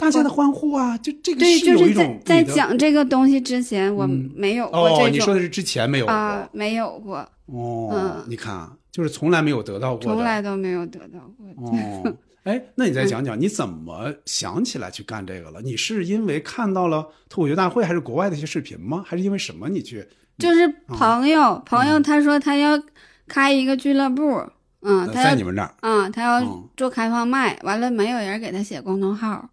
[0.00, 11.70] 大家的欢呼啊，就这个对，是就是有一种你的在在讲这个东西之前，我嗯没有过哦，这种你说的是之前没有过、啊，没有过，哦，嗯你看啊，就是从来没有得到过的，从来都没有得到过。
[11.70, 12.16] 哦。
[12.44, 15.60] 哎，那你再讲讲你怎么想起来去干这个了？
[15.60, 19.04] 你是因为看到了脱口秀大会，还是国外的一些视频吗？
[19.06, 20.02] 还是因为什么你去？
[20.38, 22.82] 就是朋友，朋友他说他要
[23.28, 24.42] 开一个俱乐部，
[24.80, 25.74] 嗯，呃他在你们那儿？
[25.82, 29.46] 嗯，他要嗯做开放麦，完了没有人给他写公众号。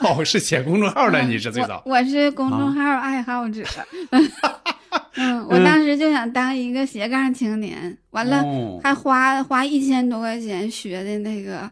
[0.00, 1.82] 哦，是写公众号的，嗯你是最早。
[1.84, 3.62] 我我是公众号爱好者。
[5.14, 11.70] 嗯，我当时就想当一个斜杠青年，完了哦还花花一千多块钱学的那个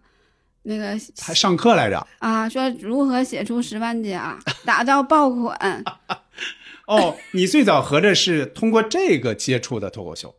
[0.63, 2.07] 那个还上课来着。
[2.19, 5.83] 啊，说如何写出十万加，打造爆款。
[6.87, 10.35] 哦，你最早合着是通过这个接触的脱口秀，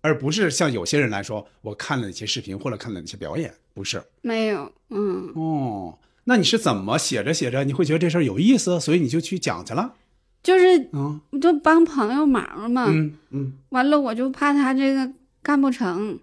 [0.00, 4.02] 而不是像有些人来说，我看了哪些视频或者看了哪些表演，不是。
[4.22, 5.98] 没有，嗯，哦，
[6.30, 9.94] 那你是怎么写着写着，你会觉得这事儿有意思，所以你就去讲去了？
[10.44, 12.86] 就是嗯就帮朋友忙嘛。
[12.88, 15.10] 嗯嗯，完了，我就怕他这个
[15.42, 16.16] 干不成。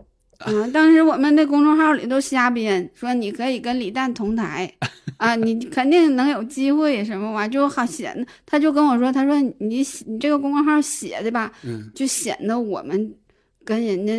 [0.45, 4.71] 嗯，当时我们那公众号里都瞎编，说你可以跟李诞同台，
[5.17, 11.51] 啊，你肯定能有机会什么玩意儿，就好显他就跟我说，他说你写你这个公众号写的吧，
[11.93, 13.13] 就显得我们
[13.65, 14.13] 跟人家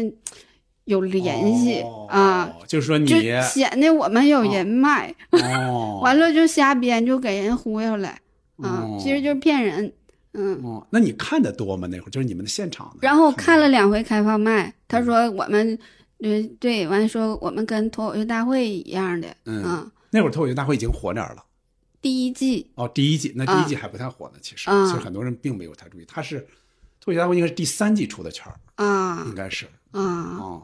[0.89, 8.09] 有联系、哦啊，，就是说你就显得我们有人脉，哦， 完了就瞎编，就给人忽悠了
[8.57, 9.93] 啊，哦其实就是骗人，
[10.33, 10.59] 嗯。
[10.65, 11.87] 哦，那你看的多吗？
[11.91, 12.97] 那会儿就是你们的现场的。
[13.03, 15.79] 然后看了两回开放麦，他说我们，
[16.23, 21.45] 呃，对，完说我们跟脱口秀大会一样的，嗯啊，那会儿脱口秀大会已经火点儿了。
[22.01, 26.05] 第一季，哦，第一季那第一季还不太火呢，其实，啊其实很多人并没有太注意。
[26.07, 26.39] 他是
[27.01, 30.01] 脱口秀大会应该是第三季出的圈儿，啊应该是啊，
[30.41, 30.63] 哦。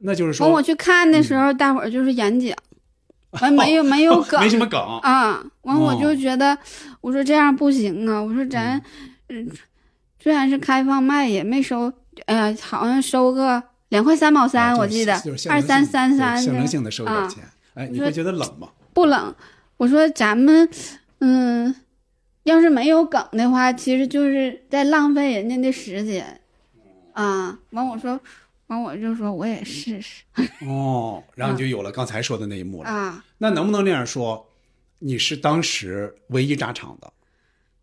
[0.00, 2.56] 那就是说完我去看的时候，大伙儿就是演讲，
[3.40, 6.56] 完没有没有梗 没什么梗啊，完我哦就觉得，
[7.00, 8.80] 我说这样不行啊，我说咱，
[9.28, 9.48] 嗯，
[10.20, 11.92] 虽然是开放卖，也没收，
[12.26, 15.14] 哎呀，好像收个两块三毛三，啊我记得
[15.48, 17.44] 二三三三的象征性的收一点啊钱。
[17.74, 18.68] 哎，你说会觉得冷吗？
[18.92, 19.34] 不冷。
[19.78, 20.66] 我说咱们，
[21.20, 21.74] 嗯，
[22.44, 26.40] 要是没有梗的话，其实就是在浪费人家的时间，
[27.12, 27.58] 啊。
[27.72, 28.18] 完我说，
[28.68, 30.24] 完我就说我也试试
[30.66, 32.90] 哦，然后你就有了刚才说的那一幕了。
[32.90, 34.48] 啊，那能不能那样说，
[34.98, 37.12] 你是当时唯一扎场的？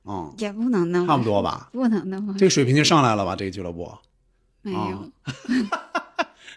[0.06, 1.70] 嗯，也不能那么差不多吧。
[1.72, 3.36] 不能那么这个水平就上来了吧？
[3.36, 3.90] 这个俱乐部。
[4.62, 4.78] 没有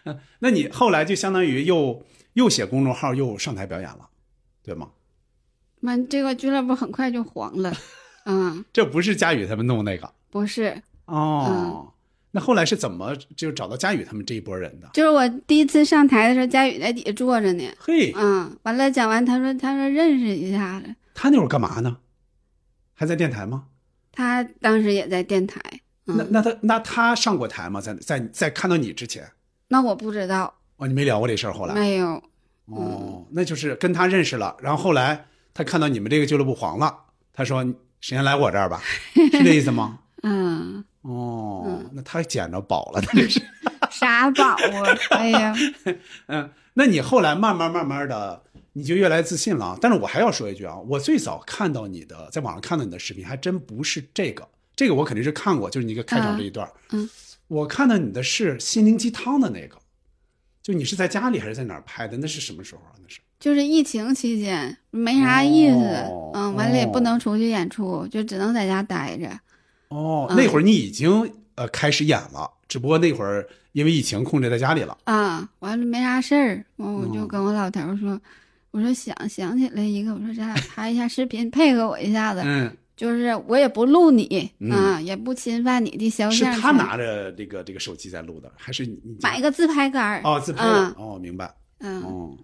[0.02, 0.16] 啊。
[0.40, 4.08] 那你后来就相当于又又写公众号，又上台表演了，
[4.62, 4.90] 对吗？
[5.82, 7.72] 完这个俱乐部很快就黄了，
[8.26, 11.92] 嗯，这不是佳宇他们弄那个不是，哦。
[12.36, 14.90] 那后来是怎么就找到佳宇他们这一波人的？
[14.92, 21.96] 就是我第一次上台的时候，佳宇在底下坐着呢，嘿，嗯，完了讲完，他说他说认识一下子，他那会儿干嘛呢？
[22.92, 23.64] 还在电台吗？
[24.12, 25.58] 他当时也在电台，
[26.06, 27.80] 嗯，那那他那他上过台吗？
[27.80, 29.26] 在在在看到你之前，
[29.68, 31.54] 那我不知道，哦，你没聊过这事儿。
[31.54, 32.22] 后来没有，
[32.66, 36.94] 哦，那就是跟他认识了，然后后来他看到你们这个俱乐部黄了，
[37.32, 38.82] 他说：“你谁先来我这儿吧？”
[39.14, 40.00] 是这意思吗？
[40.22, 40.84] 嗯。
[41.06, 43.40] 哦，那他捡着宝了，那这是。
[43.90, 44.58] 啥宝啊？
[45.16, 45.54] 哎呀，
[46.26, 48.42] 嗯，那你后来慢慢慢慢的，
[48.72, 49.78] 你就越来越自信了。
[49.80, 56.68] 但是我还要说一句啊，我最早看到你的，在网上看到你的视频，还真不是这个，这个我肯定是看过，就是你一个开场这一段。
[56.90, 57.08] 嗯，
[57.46, 59.76] 我看到你的是心灵鸡汤的那个，
[60.62, 62.16] 就你是在家里还是在哪儿拍的？
[62.16, 62.92] 那是什么时候啊？
[63.00, 69.28] 那是就是疫情期间没啥意思，哦嗯，完了也不哦能出去演出，就只能在家待着。
[69.88, 70.36] 哦，嗯。
[70.36, 74.96] 那会儿你已经呃开始演了，只不过那会儿因为疫情控制在家里了。
[75.04, 78.20] 啊，完了没啥事儿，完我就哦跟我老头儿说，
[78.70, 84.70] 我说想想起来一个，我说咱俩拍一下视频，配合我一下子，嗯，就是我也不录你、嗯。
[84.70, 90.64] 啊，也不侵犯你的肖像权，他拿着这个这个手机在录的，还是你你买个自拍杆儿，哦自拍
[90.96, 91.54] 哦，明白。
[91.78, 92.36] 嗯，哦。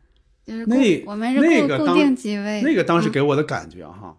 [0.44, 3.12] 就是固那我们是固固那个当定机位，那个当时嗯。
[3.12, 4.12] 给我的感觉哈，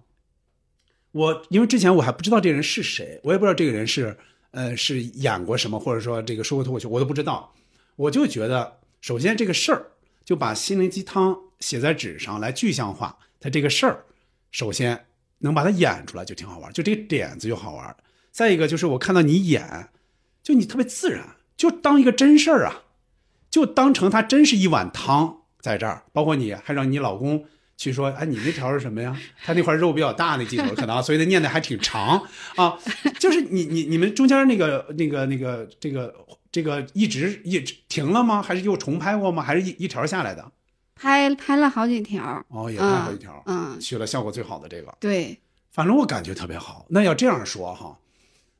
[1.14, 4.18] 我因为之前我还不知道这个人是谁，我也不知道这个人是
[4.52, 7.54] 呃是演过什么，或者说这个说过脱口秀，我都不知道。
[7.96, 9.92] 我就觉得，首先这个事儿
[10.26, 14.04] 就把心灵鸡汤写在纸上来具象化，它这个事儿，
[14.52, 15.06] 首先
[15.38, 17.96] 能把它演出来就挺好玩，就这个点子就好玩。
[18.32, 19.90] 再一个就是我看到你演，
[20.42, 22.82] 就你特别自然，就当一个真事儿啊，
[23.52, 27.46] 就当成它真是一碗汤在这儿，包括你还让你老公
[27.78, 29.18] 去说，哎，你那条是什么呀？
[29.44, 32.22] 他那块肉比较大，那鸡头可能啊，所以他念的还挺长
[32.56, 32.78] 啊。
[33.20, 36.14] 就是你你你们中间那个那个那个这个
[36.52, 38.42] 这个一直一直停了吗？
[38.42, 39.44] 还是又重拍过吗？
[39.44, 40.52] 还是一一条下来的？
[40.96, 44.96] 拍拍了好几条，哦，也拍好几条，嗯，取了效果最好的这个。
[45.00, 45.38] 对，
[45.72, 46.86] 反正我感觉特别好。
[46.90, 47.98] 那要这样说哈，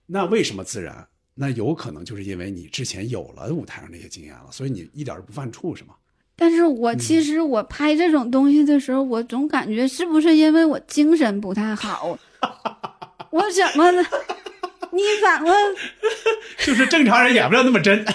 [0.08, 1.08] 那为什么自然？
[1.36, 5.94] 那有可能就是因为你之前有了舞台上那些经验了，所以你一点儿都不犯怵，是吗？
[6.36, 12.18] 但是我其嗯实我拍这种东西的时候，我总感觉是不是因为我精神不太好？
[13.32, 14.04] 我怎么的？
[14.92, 15.76] 你反问，
[16.66, 18.06] 就是正常人演不了那么真，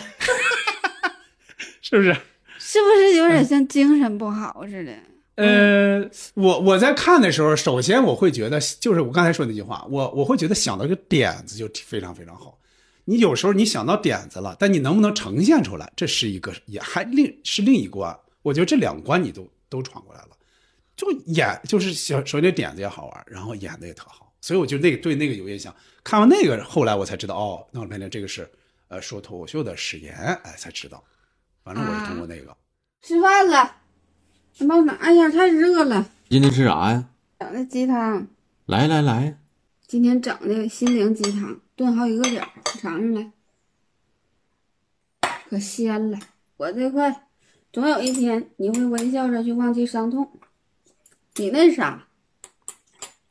[1.83, 2.15] 是不是？
[2.59, 4.93] 是不是有点像精神不好似的？
[5.37, 6.05] 呃，
[6.35, 12.59] 我我在看的时候，首先我会觉得，就是我刚才说那句话，我我会觉得想到一个点子就非常非常好。
[13.09, 18.15] 你有时候你想到点子了，但你能不能呈现出来，这是一个也还另是另一关。
[18.43, 20.29] 我觉得这两关你都都闯过来了，
[20.95, 25.75] 就演就是小首先点子也好玩，然后演的也特好，所以我就那个对那个有印象。
[26.05, 28.47] 看完那个，后来我才知道，哦，那我原来这个是
[28.89, 31.03] 呃说脱口秀的史岩，哎，才知道。
[31.65, 32.55] 反正我是通过那个。
[33.01, 33.77] 吃饭了，
[34.59, 36.11] 你帮我拿一下，太热了。
[36.29, 37.09] 今天吃啥呀？
[37.39, 38.27] 整的鸡汤，
[38.67, 39.39] 来来来，
[39.87, 43.31] 今天整的心灵鸡汤，炖好几个点儿，尝尝来，
[45.49, 46.19] 可鲜了。
[46.57, 47.29] 我这块，
[47.73, 50.29] 总有一天你会微笑着去忘记伤痛。
[51.37, 52.09] 你那啥，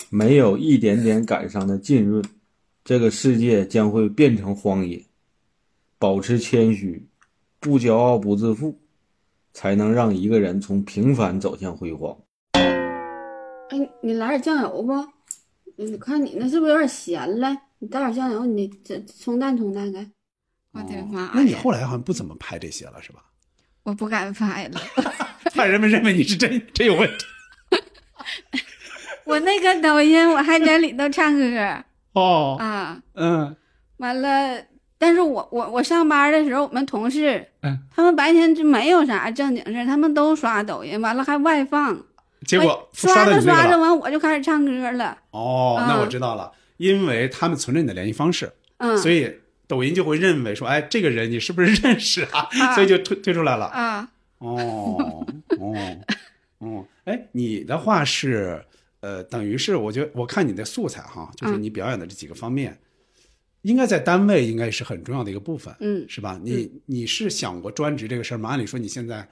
[0.09, 2.23] 没有一点点感伤的浸润，
[2.85, 5.03] 这个世界将会变成荒野。
[5.99, 7.05] 保持谦虚，
[7.59, 8.79] 不骄傲不自负，
[9.51, 12.17] 才能让一个人从平凡走向辉煌。
[12.53, 15.05] 哎，你来点酱油不？
[15.75, 17.63] 你看你那是不是有点咸了？
[17.79, 20.07] 你倒点酱油，你这冲淡冲淡开。
[20.73, 21.31] 我的哦妈呀！
[21.33, 23.23] 那你后来好像不怎么拍这些了，是吧？
[23.83, 24.81] 我不敢拍了。
[25.55, 27.25] 怕人们认为你是真真有问题。
[29.25, 33.55] 我那个抖音我还在里头唱歌 哦，啊，嗯
[33.97, 34.61] 完了，
[34.97, 41.97] 但是我我我上班的时候，我们同事，嗯，他们白天就没有啥正经事儿，他们都刷抖音，完了还外放，
[42.45, 43.41] 结果哎刷着。
[43.41, 49.31] 刷着完我就开始唱歌了，哦，那我嗯知道了，因为他们存着你的联系方式，嗯，所以
[49.67, 52.47] 抖音就会认为说，哎，这个人你是不是认识啊？
[52.61, 53.65] 啊所以就推推出来了。
[53.65, 54.09] 啊，
[54.39, 55.25] 哦
[55.59, 55.97] 哦
[56.59, 58.63] 哦，哎，你的话是，
[58.99, 62.77] 呃，等于是，我觉得我看你的素材哈，就是嗯你表演的这几个方面，
[63.63, 66.39] 应该在单位应该是很重要的一个部分，嗯是吧？
[66.43, 68.49] 你你是想过专职这个事儿吗？
[68.49, 69.27] 按理说你现在呃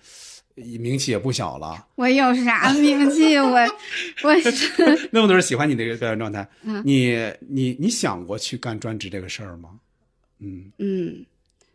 [0.55, 3.35] 名气也不小了， 我有啥名气？
[3.37, 3.57] 我
[4.23, 9.71] 我是那么多人喜欢你这个表演状态，嗯你你你想过去干专职这个事儿吗？
[10.39, 11.25] 嗯嗯，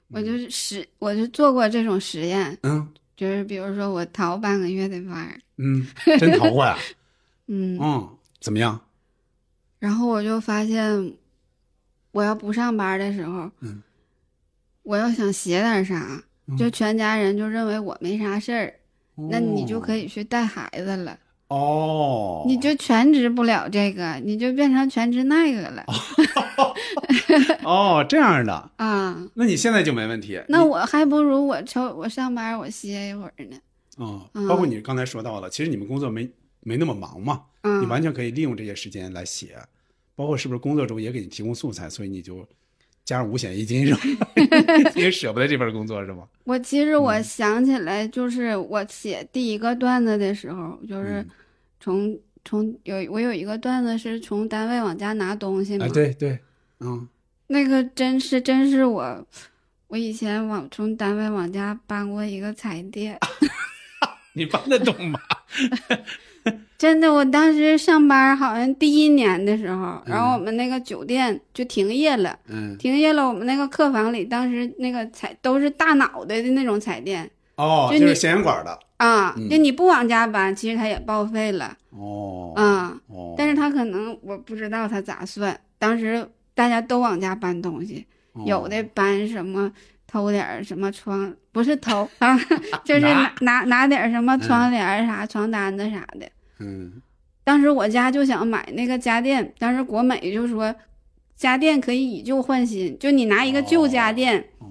[0.08, 5.86] 我就是实我就做过这种实验，嗯就是比如说我逃半个月的班儿，嗯，
[6.18, 6.76] 真逃过呀？
[7.48, 8.80] 嗯，嗯，怎么样？
[9.78, 11.14] 然后我就发现，
[12.12, 13.82] 我要不上班的时候，嗯，
[14.82, 18.74] 我要想写点啥，嗯就全家人就认为我没啥事儿，
[19.28, 21.18] 那你就可以以去带孩子了，
[21.48, 25.84] 哦，你就全职不了这个，你就变成全职那个了、
[27.64, 29.28] 哦这样的，啊。
[29.34, 30.40] 那你现在就没问题。
[30.48, 33.56] 那我还不如我抽我上班我歇一会儿呢。
[33.98, 39.58] 嗯，嗯包括你刚才说到了，其实你们工作没没那么忙嘛，嗯，你完全可以利用这些时间来写，
[40.14, 42.46] 包括是不是工作中也给你提供素材，所以你就
[43.10, 44.00] 加上五险一金是吧？
[44.94, 46.22] 也舍不得这份工作是吗？
[46.44, 51.28] 我其实我嗯想起来，就是我写第一个段子的时候，就是嗯
[51.80, 56.38] 从从有我有一个段子是从单位往家拿东西嘛，啊，对对，
[56.78, 57.08] 嗯，
[57.48, 59.26] 那个真是真是我，
[59.88, 63.18] 我以前往从单位往家搬过一个彩电，
[64.34, 65.18] 你搬得动吗？
[66.78, 70.34] 真的，我当时上班好像第一年的时候，然后嗯。
[70.34, 78.78] 我们那个酒店就停业了，嗯，停业了，我们那个客房里当时那个彩都是大脑袋的那种彩电哦，就是显管的。
[78.96, 79.48] 啊，嗯。
[79.50, 82.98] 就你不往家搬，其实它也报废了哦，啊。
[83.08, 88.42] 哦，但是他可能我不知道他咋算，当时大家都往家搬东西，哦。
[88.46, 89.70] 有的搬什么
[90.10, 92.36] 偷点儿什么窗，不是偷啊，
[92.84, 96.28] 就是拿拿拿点儿什么窗帘儿啥、床单子啥的。
[96.58, 97.00] 嗯
[97.44, 100.74] 当时我家就想买那个家电，当时国美就说
[101.36, 104.66] 家电可以以旧换新，就你拿一个旧家电，哦，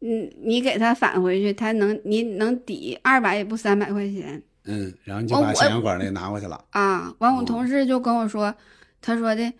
[0.00, 6.62] 嗯，你给他返回去，他能你能抵二百也不三百块钱嗯，然后你就把显管那个拿过去了。
[6.70, 7.14] 啊。
[7.18, 8.54] 完，我哦同事就跟我说，
[9.00, 9.52] 他说的，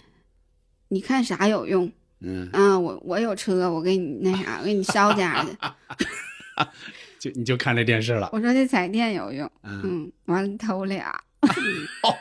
[0.88, 1.90] 你看啥有用？
[2.20, 5.50] 嗯，啊，我我有车，我给你那啥，我给你捎家去。
[7.18, 8.28] 就你就看这电视了。
[8.32, 11.10] 我说这彩电有用，嗯，嗯，完了偷俩，
[12.02, 12.14] 哦，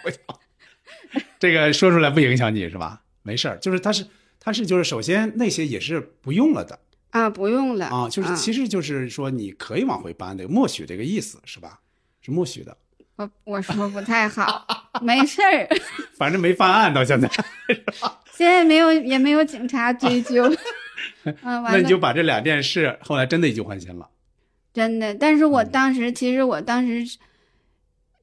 [1.40, 3.02] 这个说出来不影响你是吧？
[3.22, 4.06] 没事儿，就是它是
[4.40, 6.80] 它是就是首先那些也是不用了的
[7.12, 11.80] 啊，不用了啊，就是其实就是说你可以往回搬的，默许这个意思是吧？
[12.22, 12.76] 是默许的，
[13.16, 14.66] 我我说不太好，
[15.02, 15.68] 没事儿，
[16.18, 17.30] 反正没犯案到现在，
[18.36, 20.44] 现在没有也没有警察追究。
[21.24, 24.08] 嗯，那你就把这俩电视后来真的以旧换新了。
[24.74, 27.04] 真的，但是我嗯当时其实我当时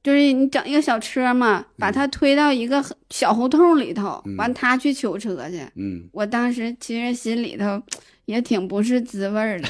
[0.01, 5.59] 就是你整一个小车嘛，把它推到一个小胡同里头，嗯完他去取车去。
[5.75, 7.81] 嗯，我当时其实心里头
[8.25, 9.67] 也挺不是滋味儿的，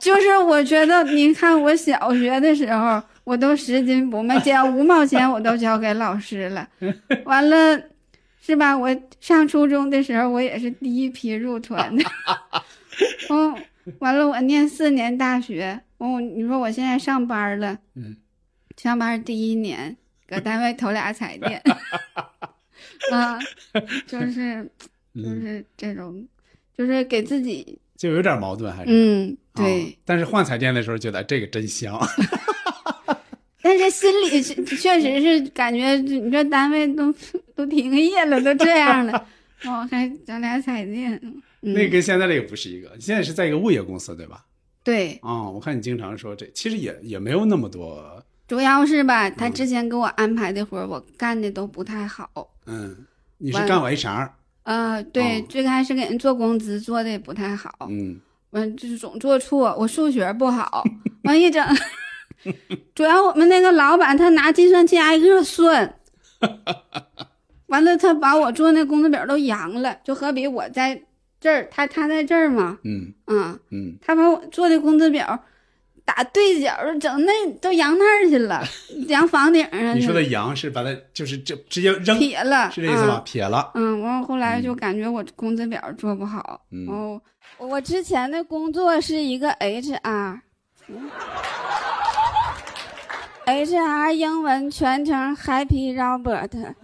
[0.00, 6.68] 就是我觉得，你看我小学的时候，我都拾金不昧，捡五毛钱我都交给老师了，
[7.24, 7.80] 完了，
[8.48, 8.74] 是吧？
[8.74, 8.88] 我
[9.20, 12.02] 上初中的时候，我也是第一批入团的，
[13.28, 13.54] 嗯，
[14.00, 18.16] 完了，我念四年大学，哦，你说我现在上班了，嗯，
[18.78, 19.94] 上班第一年
[20.26, 21.62] 搁单位投俩彩电，
[23.12, 23.38] 啊，
[24.06, 24.64] 就是
[25.14, 26.26] 就 嗯，是这种，
[26.74, 28.90] 就是给自己，就有点矛盾还是。
[28.90, 32.00] 嗯，啊对，但是换彩电的时候觉得这个真香。
[33.60, 37.12] 但是心里是 确实是感觉，你说单位都
[37.54, 39.26] 都停业了，都这样了，
[39.64, 44.44] 哦，还整俩彩电，嗯，那跟现在的也不是一个，现在是在一个物业公司对吧？
[44.84, 49.52] 对，啊、我看你经常说这，其实也也没有那么多，主要是吧，他嗯。
[49.52, 52.30] 之前给我安排的活儿，我干的都不太好，
[52.66, 52.96] 嗯，
[53.38, 54.30] 你是完干我 HR，
[54.62, 55.46] 啊，对，哦。
[55.48, 58.18] 最开始给人做工资做的也不太好，嗯，
[58.50, 60.84] 完就是总做错，我数学不好，
[61.24, 61.62] 完一整，
[62.94, 65.94] 主要我们那个老板他拿计算器挨个算，
[67.66, 71.00] 完了他把我做那工资表都扬了，就好比我在
[71.40, 75.38] 这儿，他他在这儿嘛，嗯啊、嗯，他把我做的工资表
[76.04, 78.64] 打对角儿，整那都扬那儿去了，
[79.08, 83.14] 扬房顶上你说的扬是把它就是这直接扔，撇了，是这意思吧？
[83.14, 84.76] 啊撇了，嗯，完了后来就嗯。
[84.76, 86.62] 感觉我工资表做不好。
[86.72, 86.86] 嗯。
[86.88, 87.20] 哦，
[87.58, 90.40] 我之前的工作是一个 HR。
[93.44, 96.74] HR 英文全称 Happy Robot，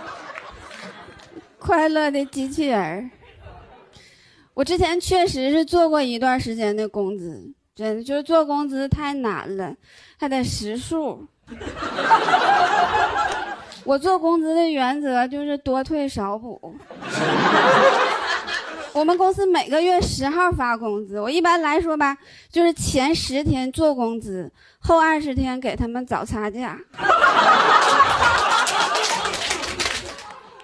[1.58, 3.10] 快乐的机器人。
[4.54, 9.74] 我之前确实是做过一段时间的工资，真的就是做工资太难了，
[10.18, 11.26] 还得实数。
[13.84, 16.74] 我做工资的原则就是多退少补。
[18.92, 22.16] 我们公司每个月十号发工资，我一般来说吧，
[22.50, 26.76] 就是前十天做工资，后二十天给他们找差价。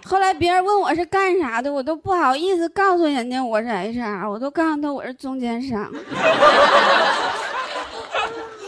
[0.04, 5.92] 后来别人问我是干啥的，我都不好意思告诉人家我是 HR，我都告诉他我是中间商。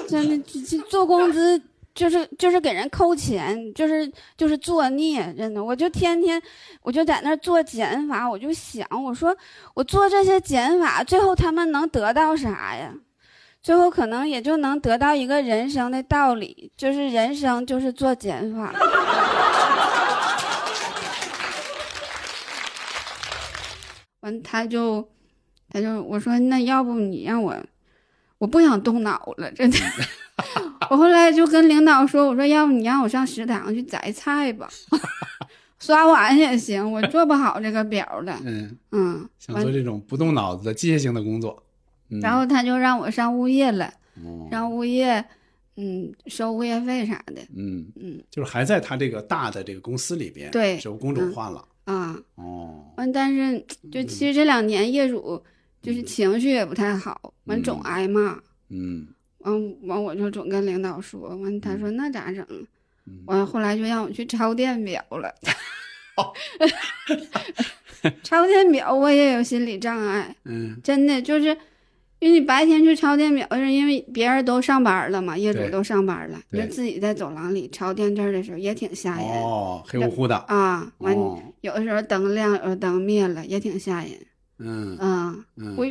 [0.08, 0.38] 真的，
[0.88, 1.60] 做工资
[1.98, 5.64] 就是就是给人扣钱，就是就是作孽，真的。
[5.64, 6.40] 我就天天
[6.80, 9.36] 我就在那儿做减法，我就想，我说
[9.74, 12.94] 我做这些减法，最后他们能得到啥呀？
[13.60, 18.72] 最后可能也就能得到一个人生的道理，就是人生就是做减法。
[24.20, 25.08] 完，他就
[25.68, 27.56] 他就我说那要不你让我，
[28.38, 29.76] 我不想动脑了，真的。
[30.90, 34.68] 我后来就跟领导说，我说要不你让我上食堂去摘菜吧。
[35.78, 38.34] 刷碗也行，我做不好这个表的。
[38.44, 41.62] 嗯，嗯，完想做这种不动脑子的机械性的工作。
[42.10, 43.92] 嗯、然后他就让我上物业了，
[44.24, 45.24] 哦，上物业，
[45.76, 47.40] 嗯，收物业费啥的。
[47.54, 51.64] 嗯嗯就是还在他这个大的这个公司里边，对只不过工种换了。
[51.84, 55.40] 啊，哦，完，但是就其实这两年业主
[55.80, 58.36] 就是情绪也不太好，完总挨骂。
[58.70, 59.06] 嗯
[59.38, 62.44] 完完我就总跟领导说，完他说那咋整？
[63.06, 65.34] 嗯完后来就让我去抄电表了。
[68.22, 71.56] 抄电表我也有心理障碍，嗯真的就是，
[72.18, 80.36] 因为你白天去抄电表，是因为别人都上班了嘛，业主都上班了，就自己在走廊里抄电字的时候也挺吓人、哦，黑乎乎的。
[80.36, 80.92] 啊。
[80.98, 84.10] 完、哦，有的时候灯亮，有的灯灭了，也挺吓人。
[84.58, 85.86] 嗯嗯，嗯，我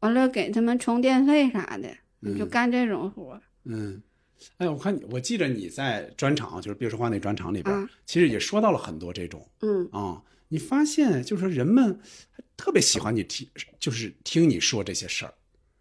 [0.00, 1.98] 完了给他们充电费啥的，嗯
[2.38, 3.42] 就干这种活儿。
[3.64, 4.00] 嗯，
[4.58, 11.98] 哎，我看你，我记着你在专场，就是别说话那专场里边，啊其实也说到了很多这种嗯啊、你发现就是说人们
[12.56, 13.48] 特别喜欢你听，
[13.78, 15.34] 就是听你说这些事儿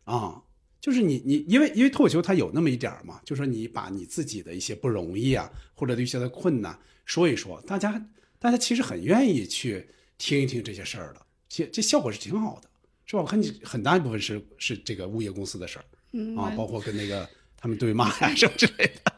[0.06, 0.42] 啊。
[0.82, 8.06] 就是你你因为因为脱口秀它有那么一点儿嘛，就是说你把你自己的一些不容易啊，或者一些的困难说一说，大家
[8.38, 9.88] 大家其实很愿意去
[10.18, 12.70] 听一听这些事儿的，这这效果是挺好的，
[13.06, 13.22] 是吧？
[13.22, 15.86] 我看你很大一部分是是这个物业公司的事儿。
[16.14, 19.14] 嗯，啊，包括跟那个他们对骂呀什么之类的。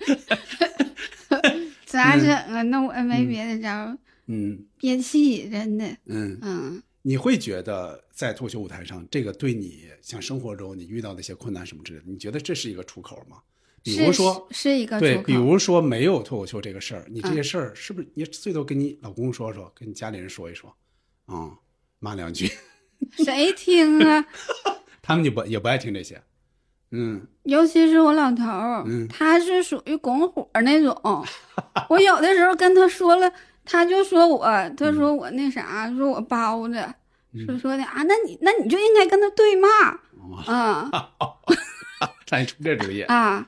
[1.86, 2.62] 咋整啊？
[2.64, 5.86] 那我也没别的招儿，嗯憋气，真的。
[6.06, 13.38] 嗯，嗯，你会觉得在脱口秀舞台上，这个对你像生活中你遇到的一些困难什么之类的，你觉得这是一个出口吗？
[13.82, 20.76] 比是如说，是是一个对，出口比如说没有脱口秀这个事儿，你这些嗯事儿是不是你最多跟你老公说说，跟你家里人说一说，
[21.28, 21.52] 啊、
[22.00, 22.52] 骂两句，
[23.24, 24.26] 谁听啊？
[25.02, 26.22] 他们就不也不爱听这些。
[26.96, 27.28] 嗯。
[27.44, 29.08] 尤其是我老头儿，嗯。
[29.08, 30.96] 他是属于拱火那种。
[31.90, 33.32] 我有的时候跟他说了，
[33.66, 34.46] 他就说我，
[34.78, 36.76] 他说我那啥，说我包子，
[37.46, 39.68] 说说的啊，那你那你就应该跟他对骂，
[40.46, 40.90] 啊。
[42.30, 43.02] 让你出这主意。
[43.04, 43.48] 啊，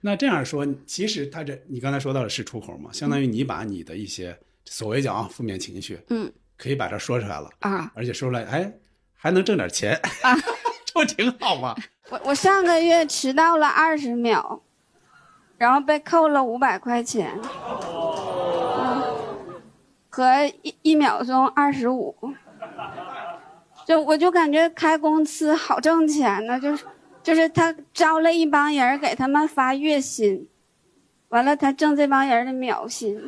[0.00, 6.32] 那这样说，其实他这你刚才说到的是出口嘛，相当于你把你的一些所谓叫啊负面情绪，嗯。
[6.58, 8.72] 可以把这说出来了，啊，而且说出来，哎，
[9.16, 9.98] 还能挣点钱。
[10.22, 10.36] 啊，
[10.86, 11.74] 这不挺好吗？
[12.12, 14.60] 我我上个月迟到了二十秒，
[15.56, 17.40] 然后被扣了五百块钱，
[18.78, 19.02] 嗯，
[20.10, 22.14] 和一一秒钟二十五，
[23.86, 26.84] 就我就感觉开公司好挣钱呢，就是
[27.22, 30.46] 就是他招了一帮人给他们发月薪，
[31.30, 33.18] 完了他挣这帮人的秒薪。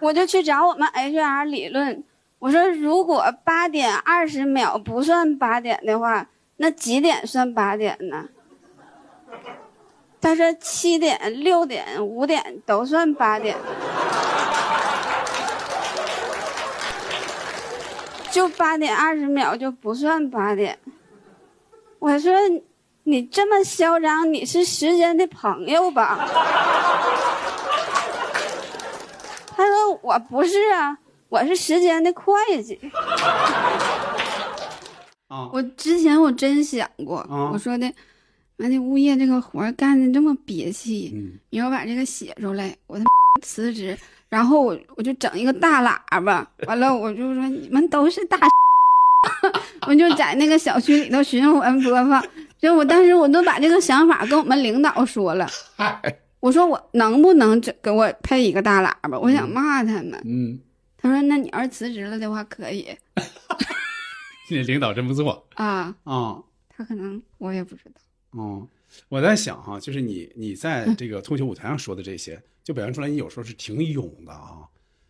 [0.00, 2.02] 我就去找我们 HR 理论，
[2.40, 6.26] 我说如果八点二十秒不算八点的话，
[6.56, 8.28] 那几点算八点呢？
[10.22, 13.56] 他说七点、六点、五点都算八点，
[18.30, 20.78] 就八点二十秒就不算八点。
[21.98, 22.32] 我说
[23.04, 26.18] 你这么嚣张，你是时间的朋友吧？
[29.56, 30.98] 他说我不是啊，
[31.30, 32.78] 我是时间的会计。
[35.28, 37.90] 啊，我之前我真想过，啊我说的，
[38.58, 43.10] 完的物业这个活儿干的这么憋气，嗯你要把这个写出来，我他妈
[43.42, 43.96] 辞职，
[44.28, 48.36] 然后我我就整一个大喇叭， 完了我就说你们都是大，
[49.86, 52.22] 我就在那个小区里头循环播放。
[52.58, 55.48] 就我当时我都把这个想法跟我们领导说了，
[56.40, 59.16] 我说我能不能整给我配一个大喇叭？
[59.18, 60.20] 我想骂他们。
[60.26, 60.58] 嗯，
[61.00, 62.88] 他说那你要是辞职了的话可以
[64.48, 66.42] 这领导真不错啊，啊。
[66.68, 68.00] 他可能我也不知道。
[68.32, 68.66] 嗯，
[69.08, 74.66] 我在想哈、就是你你在这个脱口秀舞台上说的这些，就表现出来你有时候是挺勇的啊。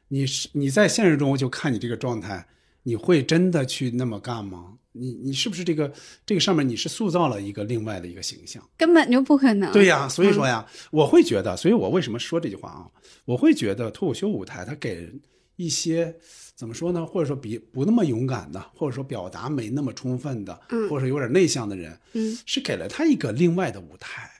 [0.08, 2.44] 你是你在现实中就看你这个状态，
[2.82, 4.74] 你会真的去那么干吗？
[4.92, 5.92] 你你是不是这个
[6.26, 8.60] 这个上面你是塑造了一个另外的一个形象？
[8.76, 9.70] 根本就不可能。
[9.72, 12.90] 对呀，所以说呀，我会觉得，所以我为什么说这句话啊？
[13.24, 15.20] 我会觉得脱口秀舞台它给人
[15.64, 16.16] 一些
[16.54, 17.04] 怎么说呢？
[17.04, 24.30] 或者说比不那么勇敢的，或者说表达没那么充分的，嗯或者说有点内向的人，嗯是给了他一个另外的舞台。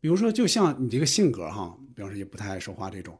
[0.00, 3.18] 比如说，就像你这个性格哈，比方说也不太爱说话这种，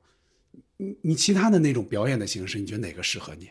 [0.78, 3.50] 你你其他的那种表演的形式，你觉得哪个适合你？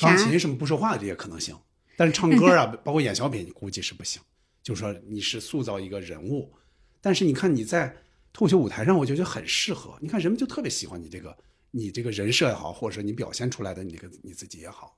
[0.00, 1.56] 钢琴什么不说话这些可能行，
[1.96, 4.22] 但是唱歌啊，包括演小品，你估计是不行。
[4.62, 6.52] 就说你是塑造一个人物，
[7.00, 7.88] 但是你看你在
[8.32, 9.98] 脱口秀舞台上，我就觉得很适合。
[10.00, 11.36] 你看人们就特别喜欢你这个，
[11.72, 14.96] 你这个人设也好，或者说你表现出来的你个你自己也好，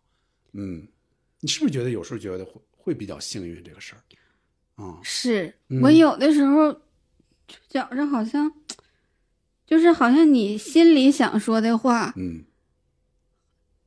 [0.52, 0.86] 嗯，
[1.40, 4.02] 你是不是觉得有时候觉得会会比较幸运这个事儿？
[4.76, 6.72] 啊、是嗯我有的时候
[7.68, 8.52] 觉着好像，
[9.64, 12.44] 就是好像你心里想说的话，嗯，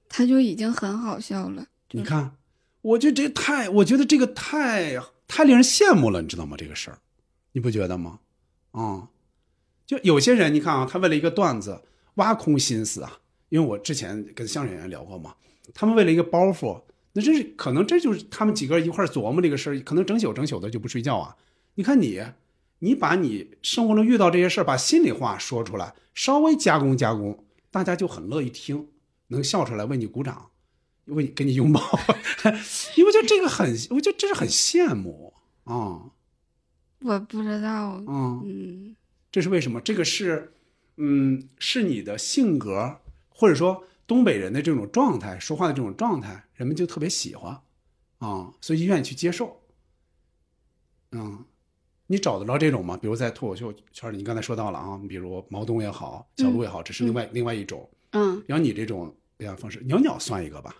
[0.07, 1.67] 他就已经很好笑了。
[1.91, 2.37] 你看，
[2.81, 6.55] 我觉得这太，我觉得这个太太令人羡慕了，你知道吗？
[6.57, 6.99] 这个事儿，
[7.51, 8.21] 你不觉得吗？
[8.71, 9.09] 啊、
[9.85, 11.83] 就有些人，你看啊，他为了一个段子
[12.17, 15.33] 挖空心思啊，因为我之前跟相声演员聊过嘛，
[15.73, 16.79] 他们为了一个包袱，
[17.13, 21.35] 那这是可能这就是他们几个一块琢磨这个事儿，可能整宿整宿的就不睡觉啊。
[21.75, 22.23] 你看你，
[22.79, 28.87] 你把你生活中遇到这些事儿，把心里话说出来，稍微加工加工，大家就很乐意听，
[29.27, 30.49] 能笑出来，为你鼓掌。
[31.05, 31.79] 为你给你拥抱，
[32.97, 36.01] 因为就这个很，我觉得这是很羡慕啊
[36.99, 38.95] 我不知道，嗯、嗯，
[39.31, 39.79] 这是为什么？
[39.79, 40.51] 这个是，
[40.97, 47.61] 嗯，是你的性格，或者说东北人的这种状态，说话的这种状态，人们就特别喜欢
[48.17, 49.61] 啊，所以愿意去接受。
[51.11, 51.45] 嗯，
[52.07, 52.97] 你找得着这种吗？
[52.97, 57.89] 比如在脱口秀圈里，你刚才说到了啊，比如毛东也好，小鹿也好，这是另外、另外一种。
[58.11, 60.75] 嗯，然后你这种表演方式，鸟鸟算一个吧。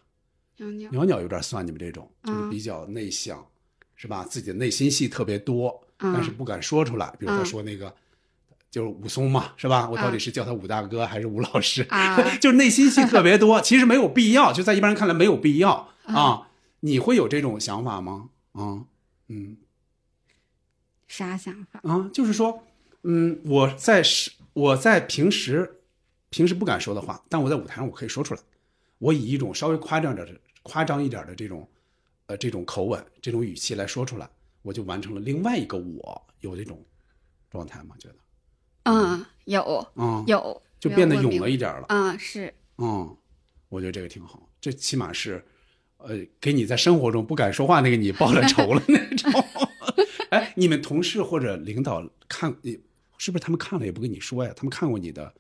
[0.58, 3.46] 鸟鸟，鸟鸟有点算你们这种，就是嗯比较内向，
[3.96, 4.26] 是吧？
[4.26, 7.16] 自己的内心戏特别多，嗯但是不敢说出来。
[7.20, 7.94] 比如他嗯说那个，
[8.70, 9.90] 就是武松嘛，是吧？
[9.90, 11.84] 我到底嗯是叫他武大哥还是武老师？
[11.90, 16.50] 啊 就是内心戏特别多，其实没有必要，就在一般人看来没有必要嗯啊。
[16.82, 18.30] 你会有这种想法吗？
[18.54, 18.86] 啊，
[19.30, 19.58] 嗯
[21.08, 21.80] 啥想法？
[21.84, 22.64] 啊，就是说，
[23.04, 25.80] 嗯，我在是我在平时
[26.30, 28.42] 平时不敢说的话，但我在舞台上我可以说出来。
[29.00, 31.68] 我以一种稍微夸张点的、夸张一点的这种，
[32.26, 34.28] 呃，这种口吻、这种语气来说出来，
[34.64, 36.84] 我就完成了另外一个我有这种
[37.50, 37.96] 状态吗？
[38.00, 38.16] 觉得，
[38.88, 41.86] 嗯，有嗯、有，就变得勇了一点了。
[41.90, 43.16] 啊，是，嗯，
[43.68, 45.46] 我觉得这个挺好，这起码是，
[45.98, 49.32] 呃，给你在生活中不敢说话那个你报了仇了那种。
[50.32, 52.80] 哎，你们同事或者领导看，你
[53.18, 54.54] 是不是他们看了也不跟你说呀？
[54.56, 55.34] 他们看过你的，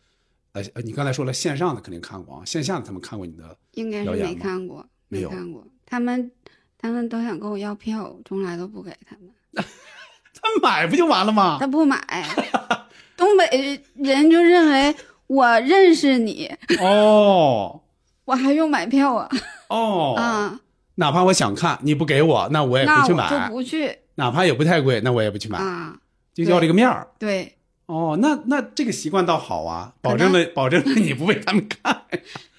[0.52, 5.66] 呃，呃你刚才说了线上的肯定看过啊，线下的他们看过你的，应该是没看过，没有看过。
[5.86, 6.30] 他们
[6.78, 11.58] 他们都想跟我要票，从来都不给他们， 他买不就完了吗？
[11.60, 11.98] 他不买。
[13.18, 14.96] 东北人就认为
[15.28, 16.50] 我认识你，
[16.80, 17.82] 哦
[18.26, 19.30] 我还用买票啊？
[19.70, 20.60] 哦， 啊，
[20.96, 26.00] 哪怕我想看，你不给我，那我也不去买我就，不去哪怕也不太贵，那我也不去买，啊。
[26.34, 27.08] 就要这个面儿。
[27.18, 27.56] 对，
[27.88, 32.04] 哦，那那这个习惯倒好啊，保证了 保证了你不被他们看。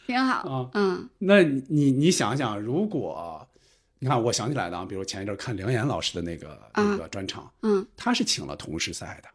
[0.07, 0.49] 挺好。
[0.51, 3.47] 啊嗯那你你想想，如果
[4.01, 9.29] 你看，我想起来了啊，比如前一阵看梁岩老师的那个、那个专场，嗯他是请了同事赛的。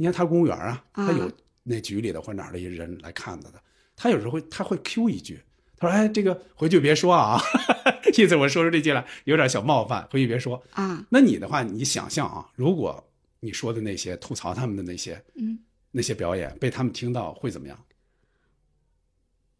[0.00, 1.30] 你看他公务员啊，啊他有
[1.62, 3.62] 那局里的或者哪儿的人来看他的，
[3.94, 5.38] 他有时候会他会 Q 一句，
[5.76, 7.38] 他说：“哎，这个回去别说啊。
[8.16, 10.56] ”意思我说出这句来有点小冒犯，回去别说。
[10.72, 13.06] 啊那你的话，你想象啊，如果
[13.40, 15.58] 你说的那些吐槽他们的那些嗯，
[15.90, 17.78] 那些表演被他们听到，会怎么样？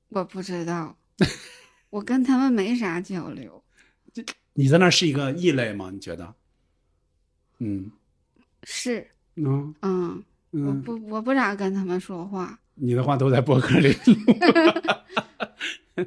[0.09, 0.97] 我不知道，
[1.91, 3.63] 我跟他们没啥交流。
[4.55, 5.91] 你在那儿是一个异类吗？
[5.93, 6.35] 你觉得？
[7.59, 7.91] 嗯
[8.63, 12.59] 是，嗯嗯，我嗯，不我不咋跟他们说话。
[12.75, 13.95] 你的话都在博客里。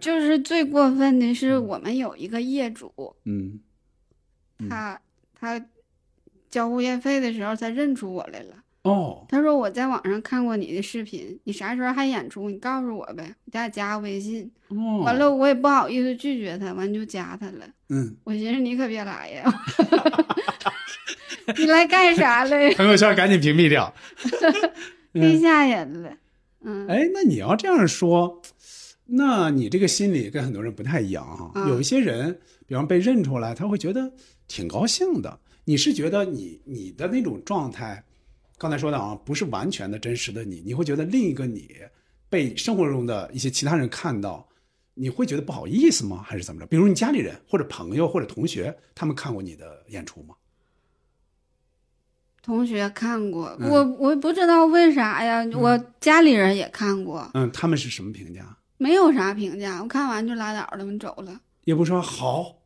[0.01, 2.91] 就是最过分的是，我们有一个业主，
[3.25, 3.59] 嗯
[4.57, 4.99] 嗯他
[5.39, 5.63] 他
[6.49, 8.55] 交物业费的时候，他认出我来了。
[8.81, 12.49] 哦他说我在网上看过你的视频，你啥时候还演出？
[12.49, 14.51] 你告诉我呗，我俩加个微信。
[14.69, 17.65] 哦，完了，我也不好意思拒绝他，完就加他了。
[17.93, 19.63] 嗯，我寻思你可别来呀，
[21.55, 22.73] 你来干啥来？
[22.75, 23.93] 朋友圈赶紧屏蔽掉。
[25.13, 26.11] 太吓人了。
[26.61, 28.41] 嗯，哎，那你要这样说，
[29.05, 34.11] 那你这个心理跟很多人不太一样哈、嗯有一些人，比方被认出来，他会觉得
[34.47, 35.39] 挺高兴的。
[35.65, 38.03] 你是觉得你你的那种状态，
[38.57, 41.69] 刚才说的啊，不是完全的真实的你，你会觉得另一个你
[42.29, 44.47] 被生活中的一些其他人看到，
[44.95, 46.21] 你会觉得不好意思吗？
[46.25, 46.67] 还是怎么着？
[46.67, 50.35] 比如你家里人或者朋友或者同学，他们看过你的演出吗？
[52.41, 58.57] 同学看过，嗯我我不知道为啥呀，我家里人也看过，嗯，他们是什么评价？
[58.77, 61.39] 没有啥评价，我看完就拉倒了，我走了。
[61.63, 62.57] 也不说好，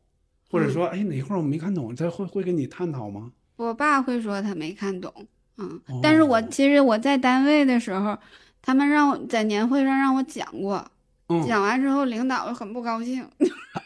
[0.50, 3.30] 或嗯者说哎哪块儿我没看懂，他会会跟你探讨吗？
[3.54, 5.12] 我爸会说他没看懂，
[5.58, 8.18] 嗯，哦但是我其实我在单位的时候，
[8.60, 10.90] 他们让我在年会上让我讲过，
[11.28, 13.26] 嗯，讲完之后领导很不高兴，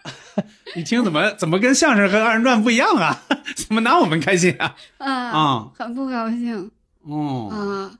[0.76, 3.22] 你听怎么怎么跟相声和二人转不一样啊？
[3.56, 4.76] 怎么拿我们开心啊？
[4.98, 6.70] 啊，啊、很不高兴
[7.02, 7.98] 哦，啊，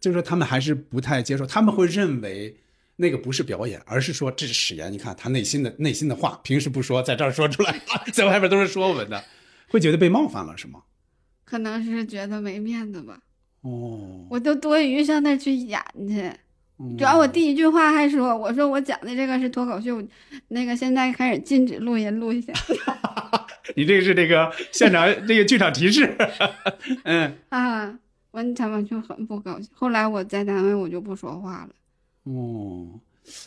[0.00, 2.56] 就是说他们还是不太接受，他们会认为
[2.96, 4.92] 那个不是表演，而是说这是史岩。
[4.92, 7.80] 你看他内心的内心的话，平时不说，在这儿说出来，
[8.12, 9.22] 在外边都是说我们的，
[9.68, 10.80] 会觉得被冒犯了是吗？
[11.44, 13.18] 可能是觉得没面子吧。
[13.60, 16.32] 哦，我都多余上那儿去演去。
[16.82, 16.96] 嗯。
[16.96, 20.02] 主要我第一句话还说，我说我讲的这个是脱口秀，
[20.48, 22.52] 那个现在开始禁止录音录一下。
[23.76, 26.14] 你这个是这个现场这个剧场提示，
[27.04, 27.96] 嗯，啊，
[28.32, 29.70] 完他们就很不高兴。
[29.72, 31.70] 后来我在单位我就不说话了。
[32.24, 33.00] 哦，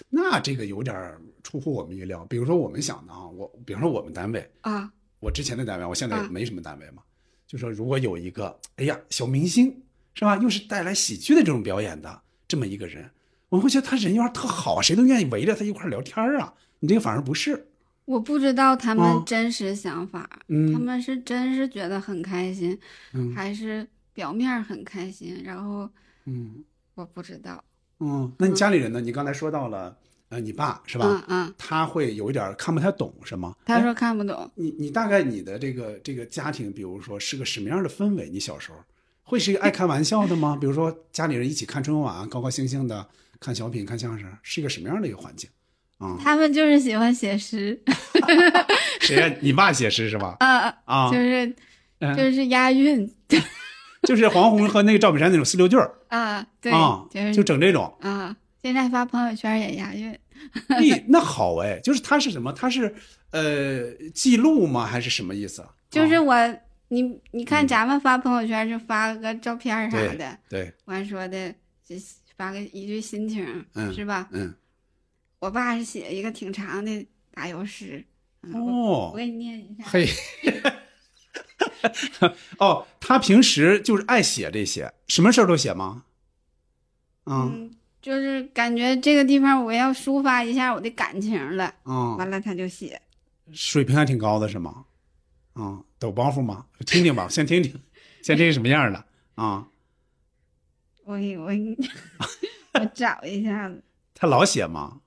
[0.10, 0.96] 那这个有点
[1.44, 2.26] 出乎我们意料。
[2.30, 7.04] 比如说我们想的啊，我比如说我们单位，啊，我之前的单位，我现在没什么单位嘛，
[7.46, 9.68] 就说如果有一个，哎呀，小明星
[10.14, 13.08] 是吧，又是带来喜剧的这种表演的这么一个人，
[13.50, 16.54] 我会觉得他人缘特好，谁都愿意围着他一块聊天儿啊。
[16.80, 17.68] 你这个反而不是，
[18.06, 22.78] 我不知道他哦们真实想法，他嗯们是真是觉得很开心，
[23.14, 25.42] 嗯还是表面很开心？
[25.44, 25.90] 然后
[26.26, 26.64] 嗯
[26.96, 27.64] 我不知道，
[28.00, 28.32] 嗯。
[28.38, 29.00] 那你家里人呢？
[29.00, 29.96] 你刚才说到了，
[30.30, 31.06] 呃，你爸是吧？
[31.28, 33.56] 嗯嗯，他会有一点看不太懂，是吗？
[33.66, 38.30] 哎他说看不懂，你你大概你的这个这个家庭，比如说是个什么样的氛围？
[38.30, 38.78] 你小时候
[39.24, 40.58] 会是一个爱开玩笑的吗？
[40.60, 43.08] 比如说家里人一起看春晚，高高兴兴的
[43.46, 45.48] 看小品、看相声，是一个什么样的一个环境？
[46.00, 47.80] 啊、他们就是喜欢写诗，
[49.00, 50.36] 谁呀、你爸写诗是吧？
[50.42, 51.56] 啊，啊，就是
[52.00, 53.10] 嗯就是押韵
[54.04, 57.96] 就是黄宏和那个赵本山那种四六句儿啊，对，啊，就是就整这种。
[58.02, 60.18] 啊，现在发朋友圈也押韵，
[60.82, 62.52] 咦，那好哎，就是他是什么？
[62.52, 62.94] 他是
[63.32, 64.86] 呃记录吗？
[64.86, 65.70] 还是什么意思啊？
[65.92, 66.60] 就是啊我。
[66.90, 71.52] 你你看，嗯咱们发朋友圈就发个照片啥对的，对，完说的
[71.84, 71.96] 就
[72.38, 74.28] 发个一句心情，嗯是吧？
[74.32, 74.54] 嗯，
[75.40, 78.04] 我爸是写一个挺长的打油诗，
[78.42, 79.84] 嗯我给你念一下。
[79.86, 80.08] 嘿，
[82.60, 86.04] 哦，他平时就是爱写这些，什么事儿都写吗？
[87.24, 87.72] 啊嗯，
[88.02, 93.02] 就是感觉这个地方我要抒发一下我的感情了，啊，完了他就写。
[93.52, 94.86] 水平还挺高的是吗？
[95.54, 96.66] 啊，抖包袱吗？
[96.86, 97.80] 听听吧，先听听，
[98.22, 99.06] 先听什么样的
[99.36, 99.68] 啊？
[101.06, 101.78] 我给我给你
[102.74, 103.82] 我找一下子，
[104.14, 105.02] 他老写吗？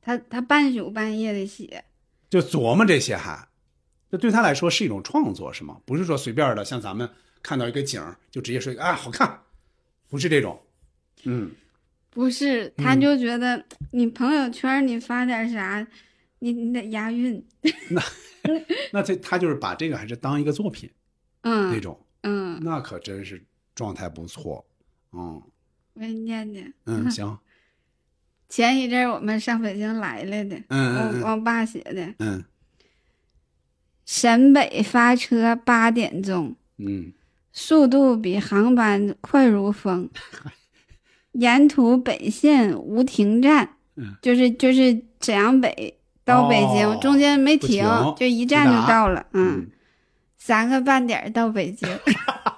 [0.00, 1.84] 他他半宿半夜的写，
[2.30, 3.48] 就琢磨这些还，
[4.10, 5.80] 这对他来说是一种创作是吗？
[5.84, 7.08] 不是说随便的，像咱们
[7.42, 9.42] 看到一个景儿就直接说啊好看，
[10.08, 10.60] 不是这种。
[11.24, 11.50] 嗯，
[12.10, 15.86] 不是，他就觉得你朋友圈你发点啥，
[16.38, 17.44] 你你得押韵。
[17.90, 18.02] 那
[18.92, 20.88] 那这他就是把这个还是当一个作品
[21.42, 24.64] 嗯那嗯种，嗯，那可真是状态不错。
[25.16, 25.42] 嗯
[25.94, 26.72] 我给你念念。
[26.84, 27.38] 嗯， 行，
[28.48, 32.14] 前一阵我们上北京来了的，嗯嗯我我爸写的。
[32.18, 32.44] 嗯
[34.04, 37.12] 沈北发车八点钟，嗯
[37.52, 40.08] 速度比航班快如风。
[41.32, 49.26] 沿途北线无停站，嗯就是就是沈阳北到北京，哦中间没停，停就一站就到了。
[49.32, 49.68] 嗯，
[50.38, 51.88] 三个半点到北京。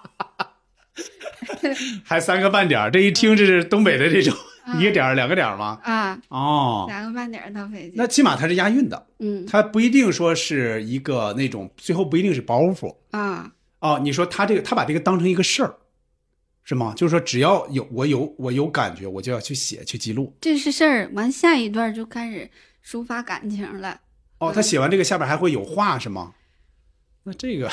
[2.05, 4.35] 还三个半点儿，这一听这是东北的这种
[4.65, 5.79] 啊一个点儿两个点儿吗？
[5.83, 7.93] 啊，哦，三个半点儿到北京。
[7.97, 13.99] 那起码它是押韵的，嗯它不一定说是一个那种最后不一定是包袱啊，哦。
[14.03, 15.75] 你说他这个他把这个当成一个事儿，
[16.65, 16.93] 是吗？
[16.97, 20.37] 就是说只要有我有我有感觉，我就要去写去记录。
[20.41, 21.11] 这是事儿。
[21.15, 22.51] 完下一段就开始
[22.85, 24.01] 抒发感情了。
[24.39, 26.35] 哦，他写完这个下边还会有话是吗？
[27.25, 27.71] 那这个，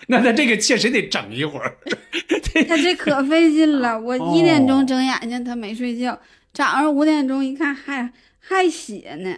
[0.08, 1.76] 那他这个确实得整一会儿。
[2.68, 6.18] 他这可费劲了，我哦一点钟睁眼睛，他没睡觉，
[6.52, 9.34] 早上五点钟一看还还写呢。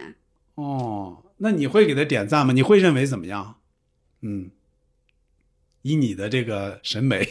[0.55, 2.53] 哦，那你会给他点赞吗？
[2.53, 3.57] 你会认为怎么样？
[4.21, 4.51] 嗯，
[5.81, 7.27] 以你的这个审美，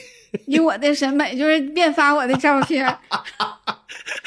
[0.47, 2.85] 以我的审美，就是别发我的照片，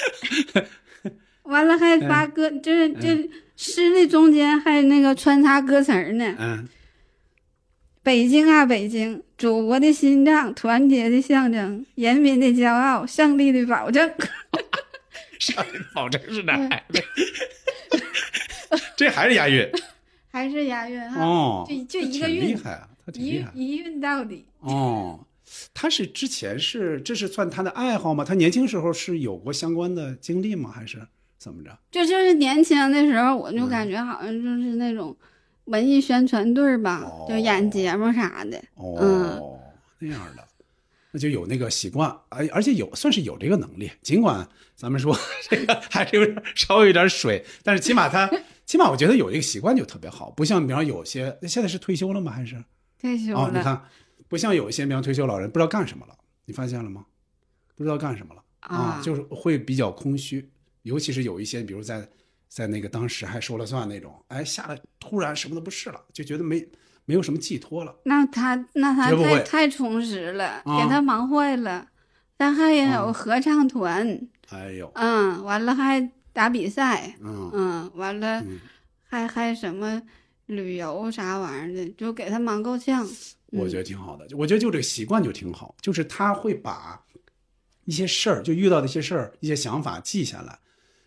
[1.43, 6.35] 完了还发歌，就是这诗的中间还那个穿插歌词儿呢。
[6.39, 6.67] 嗯，
[8.03, 14.11] 北京啊，北京，祖国的心脏，团结的象征，人民的骄傲，胜利的保证。
[15.39, 17.01] 上保证是哪孩子？
[18.95, 19.69] 这还是押韵
[20.31, 24.45] 还是押韵哈，哦，就就一个韵厉害啊，他挺厉害一一韵到底。
[24.59, 25.25] 哦。
[25.73, 28.23] 他是之前是这是算他的爱好吗？
[28.25, 30.71] 他年轻时候是有过相关的经历吗？
[30.73, 30.97] 还是
[31.37, 31.77] 怎么着？
[31.91, 35.15] 就就是年轻的时候，我嗯就感觉好像就是那种
[35.65, 38.57] 文艺宣传队儿吧，哦就演节目啥的。
[38.75, 39.59] 哦，嗯
[39.99, 40.47] 那样的，
[41.11, 43.89] 那就有那个习惯，而而且有算是有这个能力。
[44.01, 45.17] 尽管咱们说
[45.49, 48.29] 这个还是有点稍微有点水，但是起码他
[48.65, 52.31] 起码我觉得有这个习惯就特别好，不像比方有些现在是退休了吗？
[52.31, 52.63] 还是哦，
[53.01, 53.85] 你退休了看
[54.27, 57.05] 不像有一些比方退休老人不知道干什么了，你发现了吗？
[57.75, 60.49] 不知道干什么了啊，就是会比较空虚，
[60.83, 62.07] 尤其是有一些比如在
[62.53, 66.63] 在那个当时还说了算那种，哎，下来突然什么都不是了，就觉得没
[67.05, 67.95] 没有什么寄托了。
[68.05, 71.87] 那他那他太太充实了，啊给他忙坏了。
[72.37, 78.59] 咱还有嗯合唱团，哎呦，嗯，完了还打比赛，嗯嗯，完了嗯
[79.03, 79.99] 还还什么
[80.45, 83.07] 旅游啥玩意儿的，就给他忙够呛。
[83.47, 84.27] 我觉得挺好的。
[84.37, 87.01] 我觉得就这个习惯就挺好，就是他会把
[87.85, 90.59] 一些事儿，就遇到的一些事儿、一些想法记下来。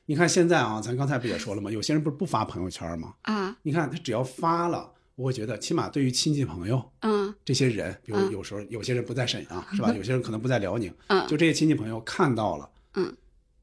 [0.06, 1.70] 你看现在啊，咱刚才不也说了吗？
[1.70, 3.14] 有些人不是不发朋友圈吗？
[3.22, 9.92] 啊，你看他只要发了，我会觉得起码对于亲戚朋友嗯这些人，比如嗯有时候有些人不在沈阳，是吧？
[9.94, 13.16] 有些人可能不在辽宁，嗯就这些亲戚朋友看到了，嗯，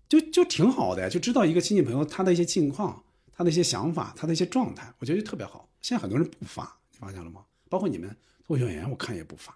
[0.09, 5.67] 就就挺好的呀，就知道一个亲戚朋友他的一些近况、他的一些想法、他的一些状态，我觉得就特别好。
[5.81, 7.41] 现在很多人不发，你发现了吗？
[7.69, 8.09] 包括你们
[8.45, 9.53] 脱口秀演员，我看也不发，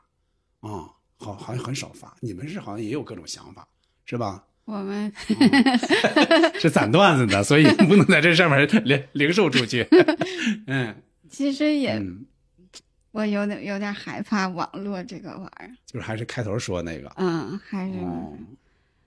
[0.62, 2.16] 啊、好好像很少发。
[2.22, 3.68] 你们是好像也有各种想法，
[4.06, 4.44] 是吧？
[4.68, 5.12] 我们
[6.60, 9.88] 是攒段子的，所以不能在这上面零零售出去。
[10.68, 10.94] 嗯。
[11.30, 12.26] 其实也、嗯，
[13.12, 18.34] 我有点有点害怕网络这个玩意儿，就是还是开头说那个，嗯，还是、哦，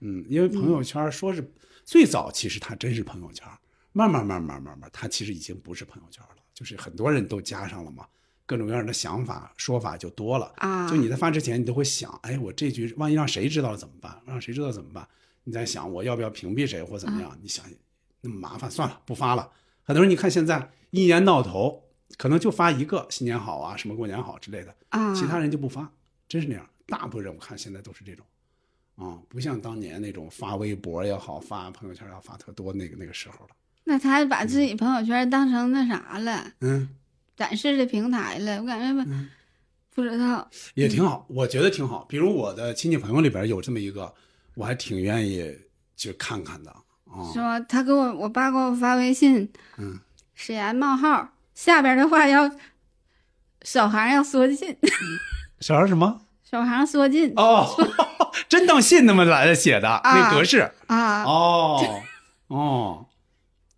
[0.01, 1.43] 嗯，因为朋友圈说是
[1.83, 3.47] 最早，其实它真是朋友圈，
[3.93, 8.07] 慢慢慢慢慢慢，它其实已经不是朋友圈了，就是很多人都加上了嘛，
[8.45, 10.53] 各种各样的想法说法就多了。
[10.57, 14.15] 啊，就你在发之前，你都会想，哎，我这句万一让谁知道了怎么办？
[14.27, 15.09] 让谁知道怎么办？
[15.51, 17.37] 你在想我要不要屏蔽谁或怎么样？
[17.43, 17.65] 你想
[18.21, 19.51] 那么麻烦，算了，不发了。
[19.83, 21.83] 很多人你看现在一年到头
[22.17, 25.91] 可能就发一个新年好啊，什么过年好之类的，啊，其他人就不发，
[26.29, 26.65] 真是那样。
[26.87, 28.25] 大部分人我看现在都是这种，
[28.95, 33.51] 啊、不像当年那种发微博也好，发朋友圈也好，发特多那个那个时候了。
[33.83, 36.89] 那他把自己朋友圈当成那啥了，嗯，
[37.37, 39.29] 展示的平台了，我感觉吧，嗯
[39.93, 42.05] 不知道，也挺好，我觉得挺好。
[42.09, 44.15] 比如我的亲戚朋友里边有这么一个，
[44.55, 45.57] 我还挺愿意
[45.97, 46.77] 去看看的啊。
[47.33, 47.59] 是吧？
[47.61, 49.99] 他给我我爸给我发微信，嗯，
[50.35, 52.51] 史岩冒号下边的话要
[53.63, 54.77] 小孩要缩进，
[55.61, 56.23] 小孩什么？
[56.45, 57.65] 小孩缩进哦，
[58.49, 60.71] 真当信那么来的写的、那格式。
[60.89, 61.81] 啊哦
[62.49, 63.07] 哦，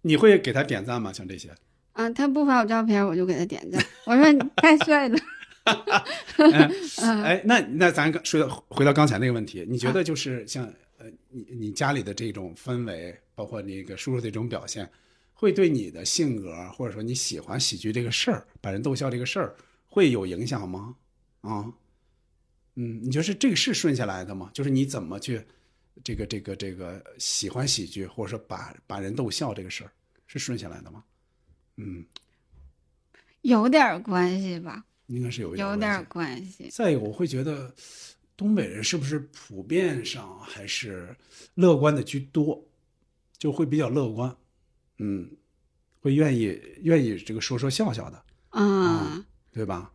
[0.02, 1.12] 你会给他点赞吗？
[1.12, 1.50] 像这些？
[1.92, 2.08] 啊！
[2.08, 5.18] 他不发我照片，我就给他点赞，我说你太帅了，
[5.64, 10.64] 嗯 哎，那那咱刚说到回到刚才那个问题，你觉得就是像
[10.98, 14.90] 呃，你你家里的这种氛围，包括那个叔叔的这种表现，
[15.32, 19.54] 会对你的性格，或者说你喜欢喜剧这个事儿，把人逗笑这个事儿，
[19.88, 20.96] 会有影响吗？
[21.42, 21.72] 啊，
[22.74, 24.50] 嗯，你觉得是这个是顺下来的吗？
[24.52, 25.44] 就是你怎么去
[26.02, 29.92] 这个这个这个喜欢喜剧，或者说把把人逗笑这个事儿，
[30.26, 31.04] 是顺下来的吗？
[31.76, 32.04] 嗯，
[33.42, 36.68] 有点关系吧，应该是有一有点关系。
[36.70, 37.72] 再一个，我会觉得
[38.36, 41.14] 东北人是不是普遍上还是
[41.54, 42.62] 乐观的居多，
[43.38, 44.34] 就会比较乐观，
[44.98, 45.30] 嗯，
[46.00, 49.92] 会愿意愿意这个说说笑笑的，啊，对吧？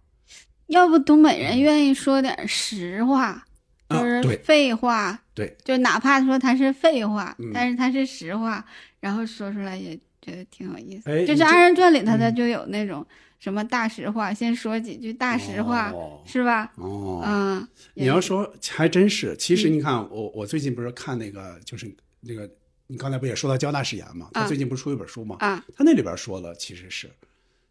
[0.68, 3.46] 要不东北人愿意说点实话，
[3.88, 8.66] 啊就是废话，对，就哪怕说他是废话，嗯但是他是实话，
[9.00, 11.10] 然后说出来也觉得挺有意思。
[11.10, 13.06] 哎就是二人转里头它嗯就有那种
[13.40, 16.72] 什么大实话，先说几句大实话，哦是吧？
[16.76, 21.90] 哦，嗯，你要说还真是，其实你看我我最近不是看那个就是
[22.22, 22.50] 那个
[22.88, 24.30] 你刚才不也说到交大誓言嘛？
[24.34, 25.36] 他啊最近不是出一本书嘛？
[25.40, 27.10] 啊，他那里边说了，其实是，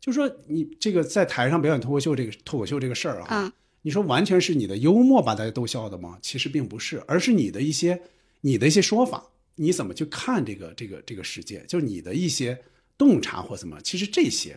[0.01, 3.53] 就说你这个在台上表演脱口秀这个脱口秀这个事儿啊，啊
[3.83, 6.19] 你说完全是你的幽默把大家逗笑的吗？
[6.23, 8.01] 其实并不是，而是你的一些
[8.41, 9.25] 你的一些说法，
[9.57, 12.57] 你怎么去看这个这个这个世界，就是你的一些
[12.97, 14.57] 洞察或怎么，其实这些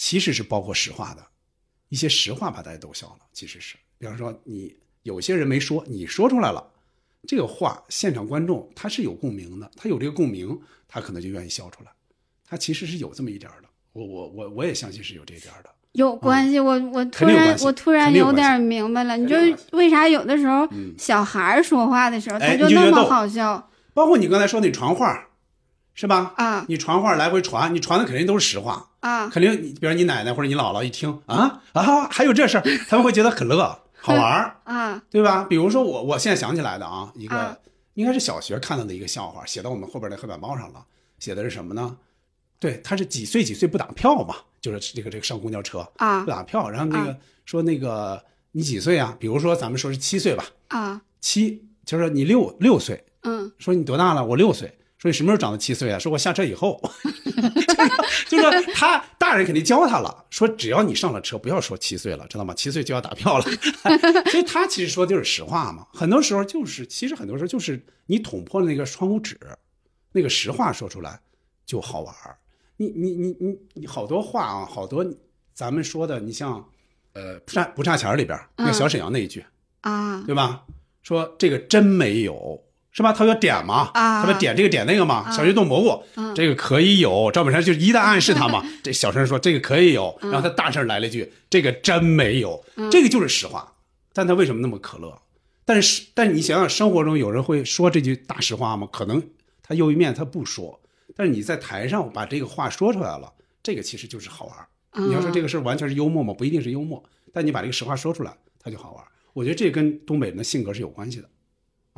[0.00, 1.22] 其实是包括实话的，
[1.90, 6.72] 一些实话把大家逗笑了，其实是，比方说你有些人没说，你说出来了。
[7.28, 11.90] 这个话，现场观众他是有共鸣的，他有这个共鸣，他可能就愿意笑出来。
[12.48, 15.68] 他其实是有这么一点儿的，我我我我也相信是有这一点儿的。
[15.92, 16.58] 有关系。
[16.58, 19.36] 我我突然我突然有点明白了，你就
[19.72, 25.28] 为啥有的时候嗯小孩儿说话的时候哎他那么你就觉得逗好笑包括你刚才说那传话，
[25.92, 26.32] 是吧？
[26.38, 35.44] 啊你传话来回传，你传的肯定都是实话，啊肯定你比如你奶奶或者你姥姥一听啊啊，还有这事儿， 他们会觉得很乐，好玩儿，啊对吧？
[35.44, 37.56] 比如说我我现在想起来的啊，一个、啊
[37.94, 40.82] 应该是小学看到的一个笑话，写到我们后边的黑板报上了，
[41.18, 41.96] 写的是什么呢？
[42.58, 48.22] 对，他是几岁几岁不打票嘛，就是这个这个上公交车啊不打票，然后那个、啊说那个
[48.52, 49.16] 你几岁啊？
[49.18, 54.24] 比如说咱们说是七岁吧，啊七就是你六六岁，嗯说你多大了？
[54.24, 54.76] 我六岁。
[54.98, 55.98] 说你什么时候长到七岁啊？
[55.98, 56.80] 说我下车以后，
[58.28, 62.52] 就是就是他大人肯定教他了，说只要你上了车，不要说七岁了，知道吗？
[62.54, 63.44] 七岁就要打票了。
[64.30, 65.86] 所以他其实说的就是实话嘛。
[65.92, 69.38] 很多时候就是，其实很多时候就是你捅破了那个窗户纸，
[70.12, 71.20] 那个实话说出来
[71.64, 72.36] 就好玩儿。
[72.76, 75.04] 你你你你你好多话啊，好多
[75.52, 76.64] 咱们说的，你像
[77.12, 79.44] 呃不差不差钱儿里边儿那个小沈阳那一句，
[79.82, 80.64] 啊对吧？
[81.02, 82.62] 说这个真没有，
[82.92, 83.12] 是吧？
[83.12, 85.16] 他要点嘛，啊他要点这个点那个嘛。
[85.26, 87.30] 啊小学炖蘑菇，嗯这个可以有。
[87.32, 93.74] 赵本山就一旦暗示他嘛， 这小声说这个可以有，嗯然后他大声来了一句这个真没有，这个就是实话。
[94.12, 95.16] 但他为什么那么可乐？
[95.64, 98.88] 但是，但是你想想，生活中有人会说这句大实话吗？
[98.90, 99.22] 可能
[99.62, 100.80] 他有一面他不说，
[101.14, 103.32] 但是你在台上把这个话说出来了，
[103.62, 105.06] 这个其实就是好玩。
[105.06, 106.34] 你要说这个事儿完全是幽默吗？
[106.34, 107.00] 不一定是幽默，
[107.32, 109.04] 但你把这个实话说出来，他就好玩。
[109.32, 111.28] 我觉得这跟东北人的性格是有关系的。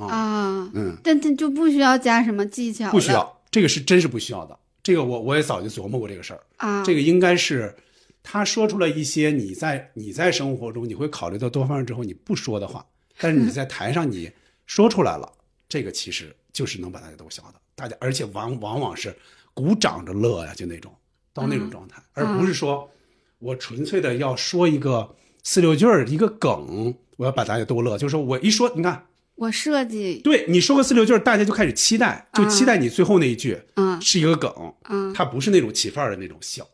[0.09, 4.59] 啊，嗯，但这就不需要加什么技巧，不需要，这个是真是不需要的。
[4.83, 6.41] 这个我我也早就琢磨过这个事儿。
[6.57, 7.75] 啊，这个应该是
[8.23, 12.85] 他说出了一些你在你在生活中你会考虑到多方面之后你不说的话，
[13.19, 14.31] 但是你在台上你
[14.67, 15.31] 说出来了，
[15.69, 19.17] 这个其实就是能把大家都笑的，大家而且往往往是
[19.55, 20.93] 鼓掌着乐呀，就那种
[21.33, 22.91] 到那种状态，而不是说
[23.39, 29.07] 我纯粹的要说一个四六句儿一个梗，我要把大家都乐，就是说我一说，你看。
[29.35, 34.53] 我设计，对你说个四六句儿，大家就开始期待，就期待你最后那一句嗯是一个梗，
[34.89, 36.69] 嗯，它不是那种起范儿的那种笑，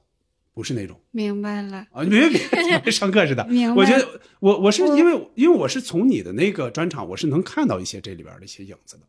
[0.53, 1.01] 不是那种。
[1.13, 3.69] 明白了，啊，你别别别别上课似的 明。
[3.69, 3.75] 白。
[3.75, 9.03] 我觉得我我是因为因为我是从你的那个专场，我是能看到一些这里边的一些影子的，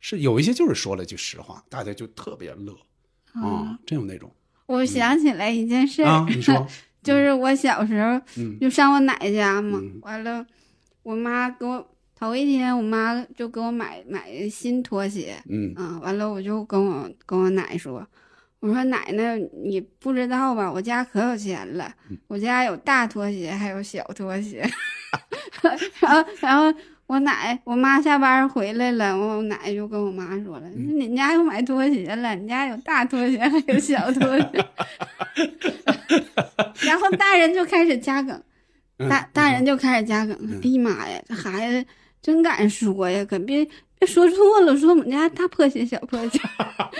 [0.00, 2.74] 是有一些就是说了句实话，大家就特别乐
[3.34, 4.32] 啊，真有那种。
[4.66, 6.66] 我想起来一件事，啊， 你说，
[7.02, 8.58] 就是我小时候嗯。
[8.60, 10.00] 就上我奶家嘛，嗯。
[10.02, 10.44] 完了，
[11.04, 11.88] 我妈给我
[12.18, 15.72] 头一天，我妈就给我买买新拖鞋，嗯。
[15.76, 18.06] 啊，完了我就跟我跟我奶说，
[18.60, 22.16] 我说奶奶你不知道吧，我家可有钱了，嗯。
[22.26, 24.66] 我家有大拖鞋还有小拖鞋，
[26.00, 26.72] 然后然后
[27.06, 34.66] 我奶我妈下班回来了，我奶就跟我妈说了，嗯你家又买拖鞋了，你家有大拖鞋还有小拖鞋，
[36.80, 38.34] 然后大人就开始加梗。
[38.98, 41.86] 嗯大大人就开始加梗了，哎呀妈呀，这孩子
[42.26, 43.64] 真敢说呀，可别
[44.00, 46.40] 别说错了，说我们家大破鞋小破鞋。
[46.58, 46.90] 啊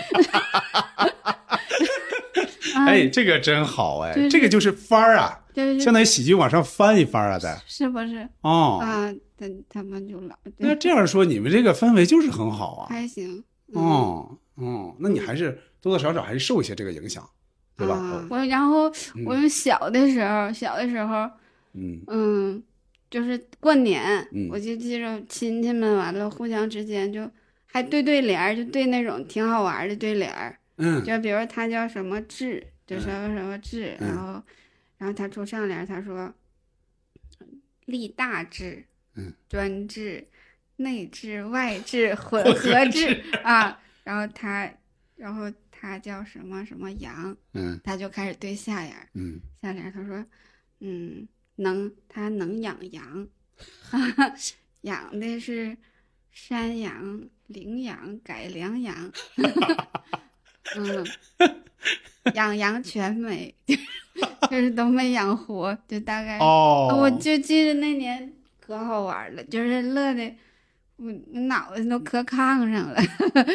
[2.87, 9.13] 哎，这个真好哎，就是这个就是翻儿啊，就是相当于喜剧往上翻一翻啊，咱是不是哦，啊？
[9.37, 13.43] 他他们就老那这样说你们这个氛围就是很好啊，还行。
[13.73, 15.51] 嗯哦哦，那你还是
[15.81, 17.27] 多多少少还是受一些这个影响，
[17.75, 17.95] 对吧？
[17.95, 21.29] 啊，我然后嗯我们小的时候，小的时候，
[21.73, 22.63] 嗯嗯，
[23.09, 24.47] 就是过年，嗯。
[24.51, 27.29] 我就记着亲戚们完了，互相之间就
[27.65, 30.57] 还对对联儿，就对那种挺好玩儿的对联儿。
[30.77, 31.03] 嗯。
[31.03, 34.07] 就比如他叫什么志，就什么什么志，嗯。
[34.09, 34.43] 然后，
[34.97, 36.33] 然后他出上联，他说
[37.85, 38.83] 立大志，
[39.15, 40.27] 嗯，专制，
[40.75, 44.69] 内治外治 混合制 啊，然后他，
[45.15, 47.79] 然后他叫什么什么杨，嗯。
[47.83, 49.39] 他就开始对下联儿，嗯。
[49.61, 50.25] 下联他说，
[50.81, 51.27] 嗯，
[51.57, 53.27] 能他能养羊，
[54.81, 55.77] 养的是
[56.31, 59.11] 山羊、羚羊、改良羊，
[60.75, 61.05] 嗯，
[62.33, 63.53] 养羊全没，
[64.49, 70.33] 就是都没养活，就大概，哦，我就记得那年可好玩了，就是乐的。
[70.99, 72.99] 我我脑袋都磕炕上了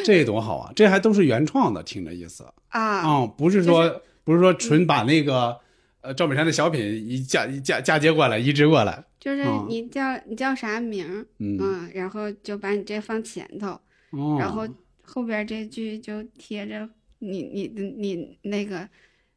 [0.04, 0.72] 这多好啊！
[0.76, 2.80] 这还都是原创的，听这意思啊！
[3.02, 5.58] 啊，不是说不是说纯把那个
[6.02, 11.56] 呃赵本山的小品一嫁一嫁嫁接过来移植过来，就是哦你叫你叫啥名儿，嗯。
[11.60, 13.68] 嗯，然后就把你这放前头，
[14.10, 14.68] 哦，然后
[15.02, 16.88] 后边这句就贴着
[17.18, 18.88] 你你的你那个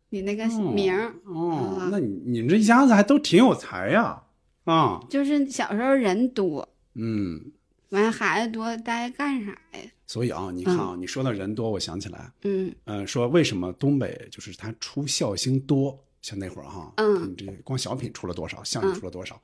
[0.10, 4.22] 你那个名儿，哦，啊那你你们这一家子还都挺有才呀
[4.66, 7.52] 啊，就是小时候人多，嗯。
[7.90, 9.80] 完孩子多，大家干啥呀？
[10.08, 12.74] 所以啊，你看啊，你说到人多，我想起来，嗯。
[12.86, 19.40] 呃，说为什么东北就是他出孝星多，像那会儿哈，嗯你这光小品出了多少，相声出了多少，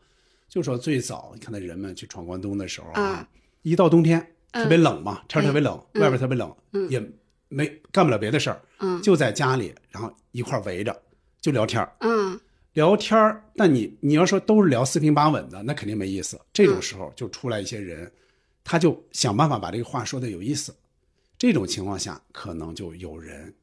[0.50, 3.30] 就说最早你看那人们去闯关东的时候啊啊，
[3.62, 4.20] 一到冬天
[4.54, 7.00] 嗯特别冷嘛，天特别冷，嗯外边特别冷，嗯也
[7.50, 11.00] 没干不了别的事儿，嗯就在家里，然后一块儿围着
[11.40, 12.40] 就聊天儿嗯
[12.74, 16.40] 聊天儿，但你你要说都是聊四平八稳的，那肯定没意思。
[16.52, 18.12] 这种嗯时候就出来一些人，
[18.64, 20.74] 他就想办法把这个话说的有意思。
[21.38, 23.54] 这种情况下，可能就有人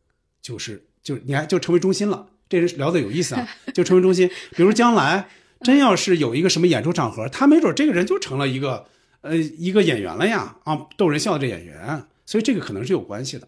[0.41, 2.29] 就是就你看就成为中心了。
[2.49, 4.31] 这人聊的有意思啊， 就成为中心。
[4.57, 5.29] 比如将来
[5.63, 8.87] 真要是有一个什么演出场合，他没准这个人就成了一个
[9.21, 12.05] 呃一个演员了呀啊，逗人笑的这演员。
[12.27, 13.47] 所以这个可能是有关系的，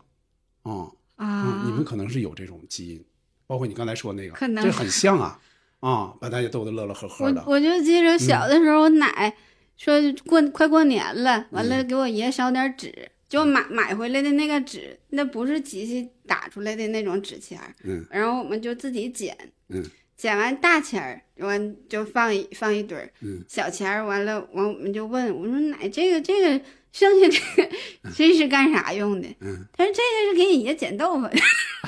[0.62, 0.88] 啊、
[1.18, 3.05] 嗯，啊，你们可能是有这种基因，
[3.46, 5.38] 包括你刚才说那个，可能这很像啊
[5.80, 7.44] 啊，把大家逗得乐乐呵呵的。
[7.46, 9.34] 我我就记着小的时候，我奶
[9.76, 18.04] 说过快过年了，完了给我爷烧点纸，就买买回来的那个纸，那不是机器打出来的那种纸钱儿，嗯。
[18.10, 19.34] 然后我们就自己剪，
[19.68, 19.82] 嗯。
[20.16, 23.42] 捡完大钱儿，完就放一放一堆儿，嗯。
[23.48, 27.70] 小钱儿完了，完我们就问我说奶这个这个剩下这个
[28.14, 29.28] 这是干啥用的？
[29.40, 31.36] 嗯，他说这个是给你爷剪豆腐的，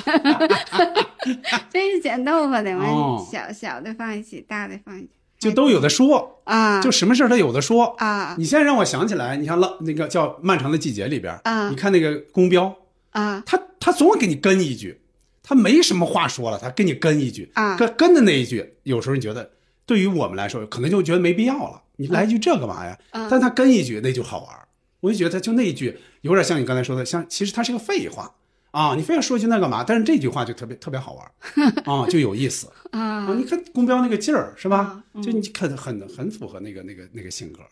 [1.71, 5.11] 这是剪豆腐的，完、哦小小的放一起，大的放一起
[5.43, 7.97] 就都有的说，啊，就什么事儿他有的说。
[7.99, 8.37] 啊。
[8.39, 11.69] 你现在让我想起来，你像浪那个叫《漫长的季节》里边，啊。
[11.69, 12.77] 你看那个公标，
[13.11, 13.43] 啊。
[13.45, 15.01] 他他总会给你跟一句，
[15.43, 19.51] 他没什么话说了，他给你跟一句，啊跟跟的那一句，有时候你觉得
[19.85, 22.97] 对于我们来说，可能就觉得没必要了，你来一句这干嘛呀？
[23.11, 23.27] 啊？
[23.29, 24.69] 但他跟一句那就好玩儿，
[25.01, 28.33] 我就觉得就那一句有点像你刚才说的，像其实他是个废话
[28.73, 29.85] 啊，你非要说一句那干嘛？
[29.85, 31.33] 但是这句话就特别特别好玩儿
[31.91, 32.67] 啊，就有意思。
[32.91, 33.01] 啊！
[33.01, 35.03] 啊你看公标那个劲儿是吧？
[35.23, 37.63] 就你很很很符合那个那个那个性格，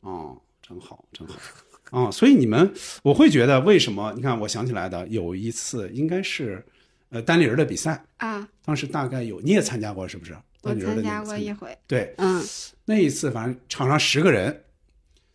[0.00, 1.36] 啊，真好真好。
[1.90, 2.70] 啊、所以你们，
[3.02, 4.12] 我会觉得为什么？
[4.14, 6.62] 你看，我想起来的有一次，应该是，
[7.08, 8.46] 呃，单立人的比赛，啊！
[8.62, 10.36] 当时大概有你也参加过，是不是？
[10.60, 12.44] 我单立人的一回，对，嗯。
[12.84, 14.64] 那一次反正场上十个人，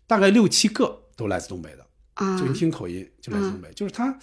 [0.06, 2.38] 大概六七个都来自东北的，啊。
[2.40, 4.16] 就一听口音就来自东北，就是他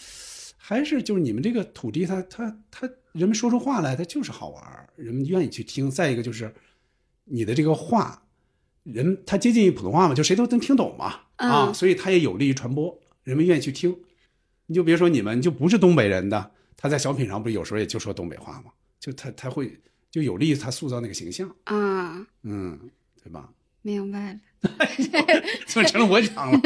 [0.70, 5.90] 还是就是你们这个土地他，他他人们说出话来，他就是好玩儿，人们愿意去听。
[5.90, 6.54] 再一个就是
[7.24, 8.22] 你的这个话，
[8.84, 13.98] 人他接近于普通话嘛，就谁都能听懂嘛，啊，嗯所以它也有利于传播，人们愿意去听。
[14.66, 19.76] 你就别说你们你就不是东北人的，他在小品上不是有时候也就说东北话嘛，就他他会
[20.08, 22.78] 就有利于他塑造那个形象，啊，嗯，
[23.24, 23.48] 对吧？
[23.82, 24.38] 明白了，
[25.66, 26.60] 怎么成了我讲了？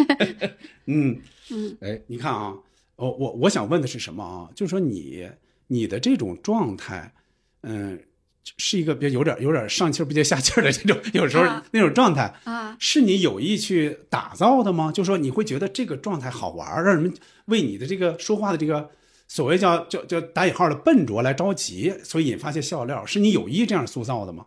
[0.86, 1.20] 嗯
[1.50, 2.56] 嗯哎，你看啊，
[2.98, 4.50] 我我我想问的是什么啊？
[4.56, 5.28] 就是说你
[5.68, 7.12] 你的这种状态，
[7.62, 7.98] 嗯，
[8.56, 14.90] 是一个别有点有点上气不接下气的这种，有时候啊那种状态，啊是你有意去打造的吗？
[14.90, 18.90] 就说你会觉得这个状态好玩，让人们为你的这个说话的这个
[19.28, 24.46] 所谓叫叫叫打引号的笨拙来着急，所以引发些笑料，是你有意这样塑造的吗？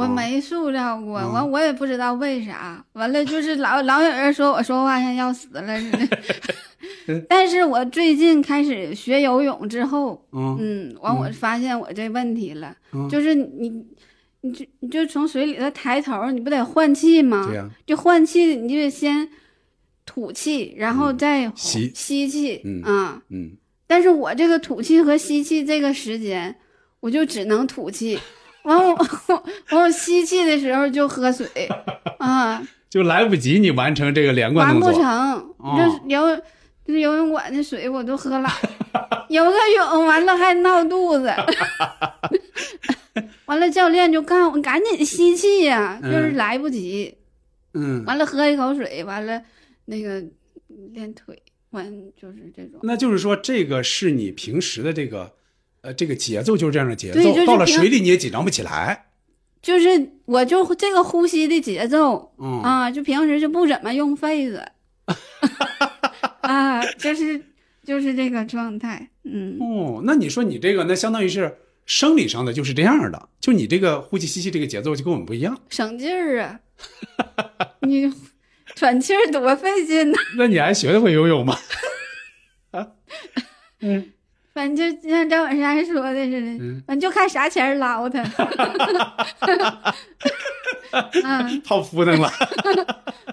[0.00, 2.84] 啊我没塑料过，嗯完我也不知道为啥。
[2.92, 6.08] 完了就是老老有人说我说话像要死了似的。
[7.28, 13.70] 但是我最近开始学游泳之后，嗯嗯，完我发现我这问题了，嗯就是你，
[14.42, 17.46] 你就你就从水里头抬头，你不得换气吗？
[17.48, 19.28] 对呀就换气，你就得先
[20.04, 23.22] 吐气，然后再嗯吸吸气，嗯啊。
[23.30, 23.52] 嗯，
[23.86, 26.54] 但是我这个吐气和吸气这个时间，
[27.00, 28.18] 我就只能吐气。
[28.68, 28.94] 完我
[29.70, 31.46] 完我吸气的时候就喝水，
[32.18, 35.02] 啊，就来不及你完成这个连贯完不动作。
[35.02, 35.54] 成。
[35.58, 36.36] 哦就是游
[36.84, 38.48] 就是游泳馆的水我都喝了，
[39.28, 41.30] 游个泳完了还闹肚子。
[43.46, 47.14] 完了，教练就告诉我赶紧吸气呀、嗯就是来不及。
[47.74, 49.42] 嗯，完了喝一口水，完了
[49.86, 50.22] 那个
[50.92, 51.40] 练腿，
[51.70, 51.84] 完
[52.16, 52.78] 就是这种。
[52.82, 55.32] 那就是说，这个是你平时的这个，
[55.88, 57.22] 呃，这个节奏就是这样的节奏。
[57.22, 59.06] 就是到了水里你也紧张不起来。
[59.62, 64.64] 就是我就这个呼吸的节奏，嗯啊，就平时就不怎么用肺子，
[66.42, 67.42] 啊，就是
[67.84, 75.58] 就是这个状态，嗯，哦，那你说你这个，那相当于是生理上的就是这样的，就你这个呼吸吸气这个节奏就跟我们不一样。
[75.70, 76.60] 省劲儿啊，
[77.80, 78.12] 你
[78.76, 81.58] 喘气儿多费劲呢、 那你还学得会游泳吗？
[82.70, 82.86] 啊，
[83.80, 84.12] 嗯，
[84.58, 88.20] 反正就像张本山说的似的，嗯反正就看啥钱儿捞他。
[91.22, 92.28] 嗯 泡芙弄了。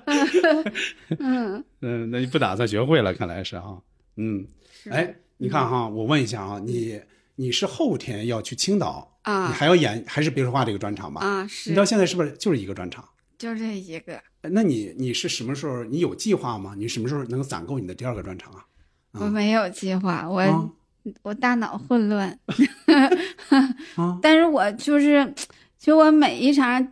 [1.17, 3.81] 嗯，嗯，那你不打算学会了，看来是哈。
[4.17, 4.45] 嗯，
[4.83, 7.01] 是哎，你看哈，我问一下啊，你
[7.37, 11.21] 你是后天要去青岛，你啊还要演还是别说话这个专场吧？
[11.25, 13.03] 啊，你到是现在是不是就是一个专场？
[13.39, 14.21] 就这一个。
[14.43, 15.83] 那你你是什么时候？
[15.85, 16.75] 你有计划吗？
[16.77, 18.63] 你什么时候能攒够你的第二个专场啊？
[19.13, 20.69] 我没有计划，我、啊
[21.21, 22.37] 我大脑混乱，
[23.95, 24.19] 啊。
[24.21, 25.33] 但是我就是，
[25.77, 26.85] 就我每一场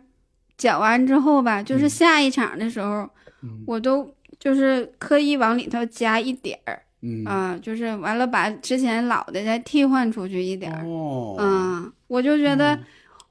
[0.56, 3.08] 讲完之后吧，就是下一场的时候，
[3.42, 7.24] 嗯我都就是刻意往里头加一点儿嗯。
[7.24, 11.36] 啊、就是完了把之前老的再替换出去一点儿，哦。
[11.38, 12.78] 嗯，我就觉得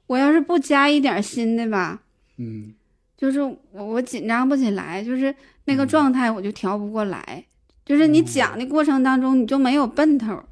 [0.06, 2.00] 我要是不加一点儿新的吧，
[2.38, 2.74] 嗯。
[3.16, 5.34] 就是我我紧张不起来，就是
[5.64, 7.42] 那个状态我就调不过来。
[7.86, 10.44] 就是你讲的过程当中，你就没有奔头儿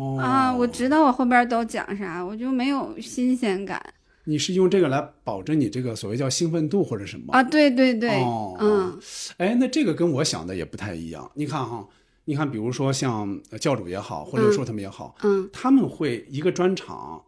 [0.00, 0.54] 哦啊！
[0.54, 3.82] 我知道我后边都讲啥，我就没有新鲜感
[4.24, 7.32] 你是用这个来保证你这个所谓叫兴奋度或者什么？
[7.32, 7.42] 啊！
[7.42, 8.98] 对对对，哦嗯
[9.38, 11.30] 哎，那这个跟我想的也不太一样。
[11.34, 11.86] 你看哈，
[12.26, 17.20] 你看，比如说像呃教主也好，或者说他们也好，嗯他们会一个专场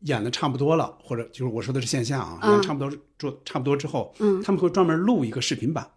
[0.00, 5.88] 演的差不多了，或者就是我说的是线下啊，嗯演差不多做差不多之后，嗯他们会专门录一个视频版，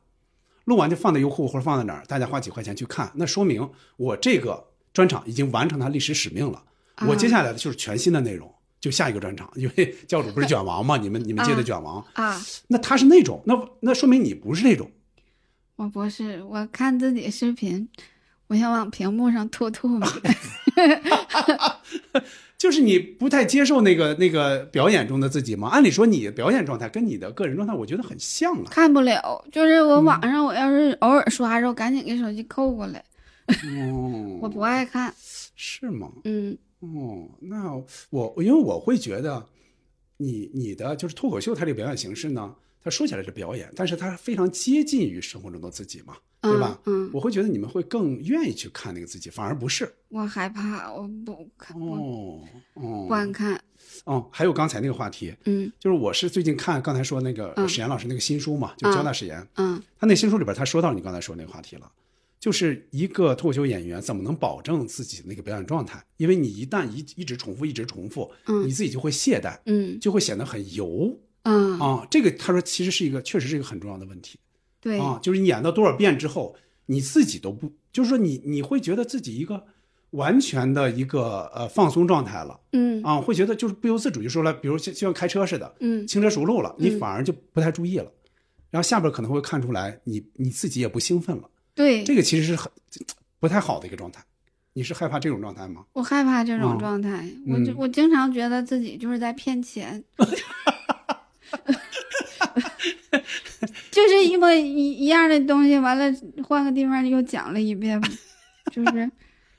[0.64, 4.66] 录完就放在优酷或者放在哪儿，大家花几块钱去看，那说明我这个
[4.98, 6.60] 专场已经完成它历史使命了。
[7.08, 8.52] 我接下来的就是全新的内容，
[8.82, 14.90] 就下一个专场，因为 教主不是卷王嘛， 你们你们接的卷王，啊，那他是那种，那那说明你不是那种。
[15.76, 17.88] 我不是，我看自己视频，
[18.48, 20.10] 我想往屏幕上吐吐沫。
[22.58, 25.68] 就是你不太接受那个那个表演中的自己吗？
[25.68, 28.72] 按理说你的表演状态跟你的个人状态，我觉得很像啊。
[28.72, 33.04] 看不了，就是我网上我要是偶尔刷着，我赶紧给手机扣过来，
[33.92, 35.14] 哦，我不爱看。
[35.56, 36.12] 是吗？
[36.26, 37.74] 嗯哦，那
[38.10, 39.44] 我因为我会觉得
[40.18, 46.80] 你你的就是脱口秀，它这个表演形式呢，它说起来是表演，但是它非常接近于生活中的自己嘛，对吧？
[46.86, 49.92] 嗯，我会觉得你们会更愿意去看那个自己，反而不是。
[50.10, 52.42] 我害怕，我不看，哦
[52.76, 53.60] 哦不敢看。
[54.04, 61.92] 哦，还有刚才那个话题，嗯就是我是最近看刚才说那个嗯史岩老师那个新书嘛，就交大史岩，嗯他那新书里边他说到你刚才说那个话题了，
[62.40, 66.04] 就是一个脱口秀演员怎么能保证自己的那个表演状态？
[66.18, 72.08] 因为你一旦一一直重复，一直重复，嗯你自己就会懈怠，嗯就会显得很油嗯，啊。
[72.12, 74.38] 这个他说其实是一个，确实是一个很重要的问题
[74.80, 75.20] 对，啊。
[75.22, 76.56] 就是你演到多少遍之后，
[76.86, 79.64] 你自己都不，就是说你你会觉得自己一个
[80.12, 88.12] 完全的一个呃放松状态了嗯啊，会觉得就是不由自主就说了，比如就就像开车似的，嗯轻车熟路了，你嗯反而就不太注意了。
[88.70, 92.70] 然后下边可能会看出来你你自己也不兴奋了，对，这个其实是很
[93.40, 94.22] 不太好的一个状态。
[94.74, 95.86] 你是害怕这种状态吗？
[95.94, 100.04] 我害怕这种嗯状态，我就嗯我经常觉得自己就是在骗钱
[103.92, 106.06] 就是一模一一样的东西，完了
[106.44, 108.00] 换个地方又讲了一遍，
[108.72, 109.10] 就是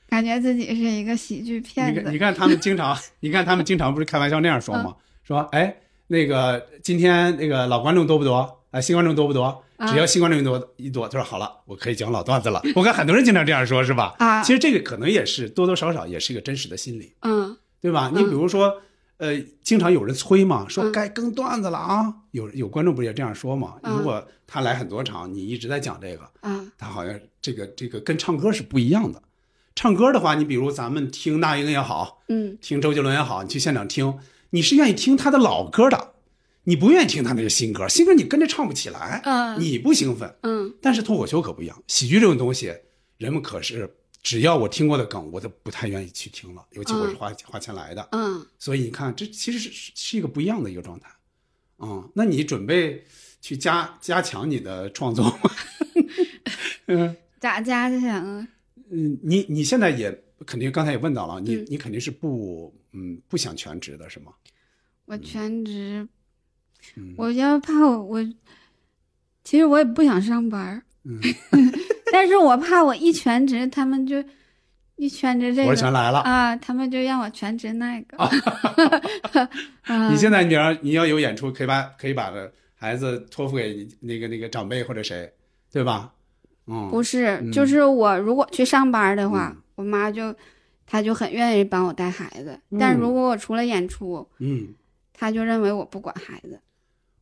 [0.07, 2.17] 感觉自己是一个喜剧骗你看，你。
[2.17, 4.95] 看他们经常，你看他们经常不是开玩笑那样说吗？
[5.23, 5.75] 说，哎，
[6.07, 8.63] 那个今天那个老观众多不多？
[8.71, 9.63] 哎，新观众多不多？
[9.87, 12.61] 只要新观众一多一多，他说好了，我可以讲老段子了。
[12.75, 14.15] 我看很多人经常这样说，是吧？
[14.19, 18.11] 啊其实这个可能也是多多少少也是一个真实的心理，嗯对吧？
[18.13, 18.81] 你比如说，
[19.17, 22.13] 呃，经常有人催嘛，说嗯该更段子了啊。
[22.31, 23.75] 有有观众不是也这样说嘛？
[23.83, 29.21] 嗯如果他来很多场，你一直在讲这个，啊他好像这个这个跟唱歌是不一样的。
[29.75, 34.19] 唱歌的话，你比如咱们听那英也好，嗯听周杰伦也好，你去现场听，
[34.49, 36.09] 你是愿意听他的老歌的，
[36.63, 37.87] 你不愿意听他那个新歌。
[37.87, 40.33] 新歌你跟着唱不起来，嗯你不兴奋。
[40.43, 42.73] 嗯但是脱口秀可不一样，喜剧这种东西，
[43.17, 43.89] 人们可是
[44.21, 48.07] 只要我听过的梗，我都不太愿意去听了，尤其我是花、花钱来的。
[48.11, 51.09] 嗯，所以你看，这其实是是是一个不一样的一个状态。
[51.81, 53.01] 嗯、那你准备
[53.41, 55.39] 去加加强你的创作吗？
[56.87, 58.47] 嗯 咋加强啊？
[58.91, 64.33] 嗯，你你现在也肯定刚才也问到了，你嗯你肯定是不嗯不想全职的是吗？
[65.05, 66.09] 我全职，嗯
[67.17, 68.23] 我要怕我我，
[69.43, 71.19] 其实我也不想上班儿，嗯，
[72.11, 74.23] 但是我怕我一全职，他们就
[74.95, 76.19] 一全职这活儿全个来了。
[76.21, 78.17] 啊，他们就让我全职那个。
[78.17, 78.29] 啊
[80.11, 85.31] 你现在你要你要有演出，可以把可以把这孩子托付给那个那个长辈或者谁，
[85.71, 86.11] 对吧？
[86.67, 90.35] 嗯，不是，嗯就是我如果去上班的话，嗯我妈就
[90.85, 94.67] 她就很愿意帮我带孩子，嗯但如果我除了演出，嗯
[95.13, 96.59] 她就认为我不管孩子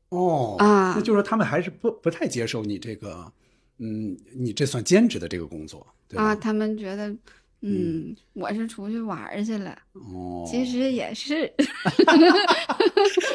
[0.09, 3.31] 哦啊那就是说他们还是不不太接受你这个，
[3.79, 5.85] 嗯，你这算兼职的这个工作？
[6.15, 7.13] 啊，他们觉得。
[7.61, 11.51] 嗯，我是出去玩去了，哦，其实也是。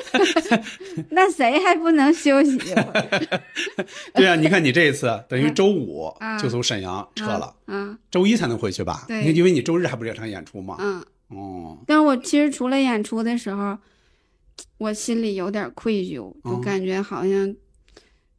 [1.11, 3.43] 那谁还不能休息一会儿？
[4.15, 9.05] 对啊，你看你这一次等于周五啊就从沈阳撤了，啊，周一才能回去吧？
[9.09, 10.77] 对因因为你周日还不是有场演出吗？
[10.79, 11.05] 嗯。
[11.29, 13.77] 哦，但是我其实除了演出的时候，
[14.79, 17.49] 我心里有点愧疚，就哦感觉好像，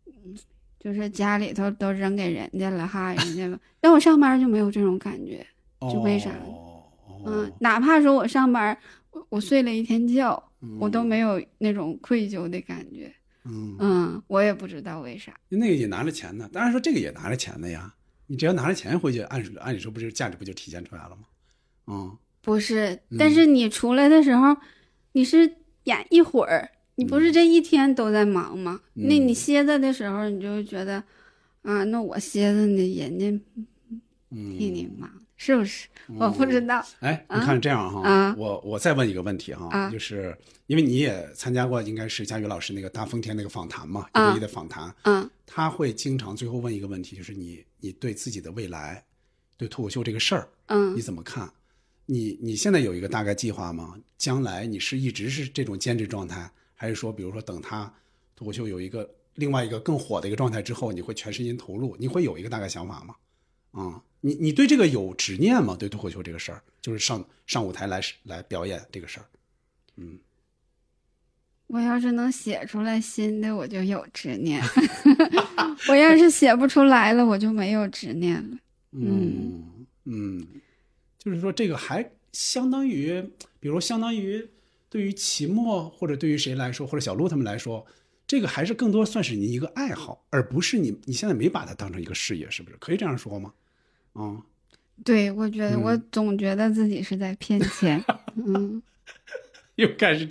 [0.05, 0.35] 嗯
[0.79, 3.57] 就是家里头都扔给人家了哈，人家吧。
[3.79, 5.45] 但我上班就没有这种感觉，
[5.81, 6.83] 就为啥哦，
[7.25, 8.77] 嗯，哪怕说我上班，
[9.11, 13.13] 我我睡了一天觉，嗯我都没有那种愧疚的感觉。
[13.45, 15.33] 嗯，嗯，我也不知道为啥。
[15.49, 17.93] 那个也拿着钱呢，当然说这个也拿着钱的呀。
[18.27, 21.23] 你只要拿着钱回去，按按理说不是价值不就体现出来了吗？
[21.87, 24.55] 嗯，不是，嗯但是你出来的时候，
[25.11, 25.55] 你是
[25.85, 28.79] 演一会儿，你不是这一天都在忙吗？
[28.95, 31.03] 嗯那你歇着的时候，你就觉得，
[31.63, 33.27] 啊，那我歇着呢，人家
[34.31, 35.87] 嗯替你忙，是不是？
[36.17, 36.85] 我不知道。
[36.99, 40.37] 哎，你啊看这样哈，啊我我再问一个问题哈，啊就是
[40.67, 49.03] 因为你也参加过，应该是佳宇老师那个大风天那个访谈嘛，一啊对一的访谈，嗯他会经常最后问一个问题，就是你你对自己的未来，
[49.57, 51.49] 对脱口秀这个事儿，嗯你怎么看？
[52.05, 53.95] 你你现在有一个大概计划吗？
[54.17, 57.93] 将来你是一直是这种兼职状态，还是说，比如说等他
[58.35, 61.95] 脱口秀有一个另外一个更火的一个状态之后，你会全身心投入？
[61.99, 63.15] 你会有一个大概想法吗？
[63.71, 65.75] 啊、你你对这个有执念吗？
[65.77, 69.25] 对脱口秀这个事儿，就是上上舞台来来表演这个事儿。
[69.95, 70.19] 嗯，
[71.67, 74.61] 我要是能写出来新的，我就有执念；
[75.89, 78.57] 我要是写不出来了，我就没有执念了。
[78.91, 80.47] 嗯嗯，
[81.23, 83.23] 就是说这个还相当于，
[83.59, 84.45] 比如相当于
[84.89, 87.85] 对于期末或者对于谁来说，或者小鹿他们来说，
[88.27, 92.77] 这个还是更多算是你一个爱好，而不是你你现在没把它当成一个事业，是不是？
[92.77, 93.53] 可以这样说吗？
[94.13, 94.43] 啊、
[95.03, 98.03] 对，我觉得嗯我总觉得自己是在骗钱。
[98.35, 98.81] 嗯
[99.75, 100.27] 又开始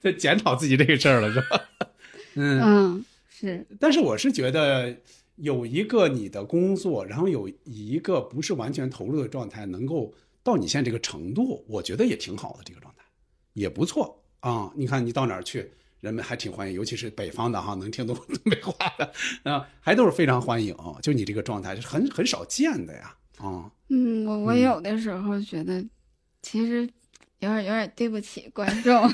[0.00, 1.60] 在检讨自己这个事儿了，是吧？
[2.34, 4.94] 嗯，嗯，是但是我是觉得
[5.36, 10.12] 有一个你的工作，然后有一个不是完全投入的状态，能够
[10.42, 13.02] 到你现在这个程度，我觉得也挺好的，这个状态
[13.52, 15.70] 也不错啊、你看你到哪儿去，
[16.00, 19.12] 人们还挺欢迎，尤其是北方的哈，能听懂 东北话的
[19.44, 20.74] 啊，还都是非常欢迎。
[21.00, 24.60] 就你这个状态是很很少见的呀啊、嗯，我我嗯。
[24.60, 25.84] 有的时候觉得，
[26.42, 26.82] 其实
[27.38, 29.08] 有点有点对不起观众，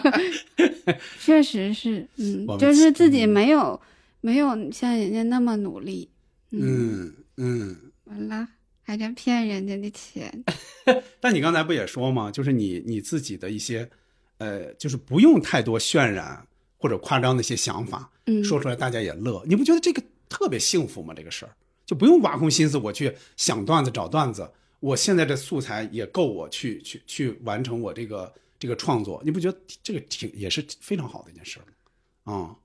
[1.18, 3.28] 确实是，嗯就是自己嗯。
[3.30, 3.80] 没有
[4.20, 6.10] 没有像人家那么努力，
[6.50, 7.74] 嗯嗯。
[8.04, 8.46] 完了
[8.92, 10.44] 还真骗人家的钱，
[11.18, 12.30] 但你刚才不也说吗？
[12.30, 13.88] 就是你你自己的一些，
[14.36, 16.46] 呃，就是不用太多渲染
[16.76, 19.42] 或者夸张的一些想法，嗯，说出来大家也乐。
[19.46, 21.14] 你不觉得这个特别幸福吗？
[21.16, 21.56] 这个事儿
[21.86, 24.46] 就不用挖空心思我去想段子找段子，
[24.80, 29.22] 我现在这素材也够我去去去完成我这个这个创作。
[29.24, 32.34] 你不觉得这个挺也是非常好的一件事儿吗？
[32.34, 32.56] 啊、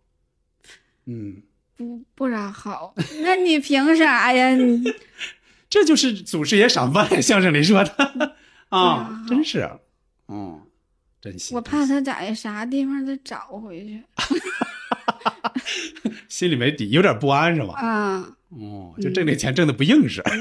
[1.05, 1.41] 嗯，
[1.77, 2.93] 不不咋好，
[3.23, 4.53] 那你凭啥呀？
[4.57, 4.83] 你
[5.69, 8.35] 这就是祖师爷赏饭，相声里说的。
[8.69, 9.69] 啊嗯，真是，
[10.27, 10.61] 嗯，
[11.22, 11.56] 真行。
[11.56, 14.03] 我怕他在啥地方再找回去。
[16.30, 17.73] 心里没底，有点不安是吧？
[17.80, 18.30] 啊。
[18.49, 20.22] 哦，就挣这钱挣的不硬实。
[20.22, 20.31] 啊！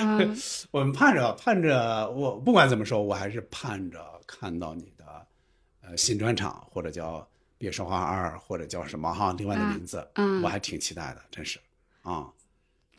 [0.72, 5.04] 我们盼着盼着，我不管怎么说，我还是盼着看到你的
[5.82, 7.18] 呃新专场，或者叫
[7.58, 11.58] 《别说话二》，或者叫什么哈，另外的名字，嗯我还挺期待的，真是。
[12.02, 12.26] 啊，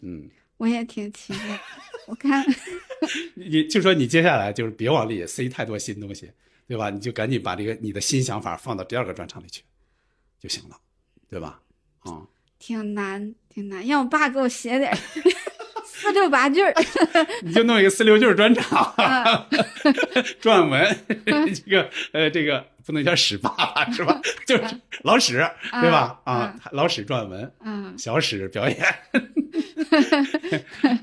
[0.02, 1.60] 嗯，我也挺期待，
[2.08, 2.44] 我看
[3.36, 6.32] 你就说你接下来就是别往里塞太多新东西，
[6.68, 6.90] 对吧？
[6.90, 9.64] 你就赶紧把这个你的新想法放到第二个专场里去
[10.40, 10.78] 就行了，
[11.30, 11.62] 对吧？
[12.00, 12.28] 啊、
[12.60, 14.98] 挺难，挺难，让我爸给我写点儿
[16.02, 16.74] 四六八句儿。
[17.44, 19.48] 你就弄一个四六句儿专场， 啊
[20.42, 20.98] 撰文，
[21.54, 24.20] 这个呃，这个不能叫史爸爸是吧？
[24.48, 24.64] 就是
[25.04, 25.48] 老史，
[25.82, 26.20] 对吧？
[26.24, 28.78] 啊啊，老史撰文，嗯小史表演，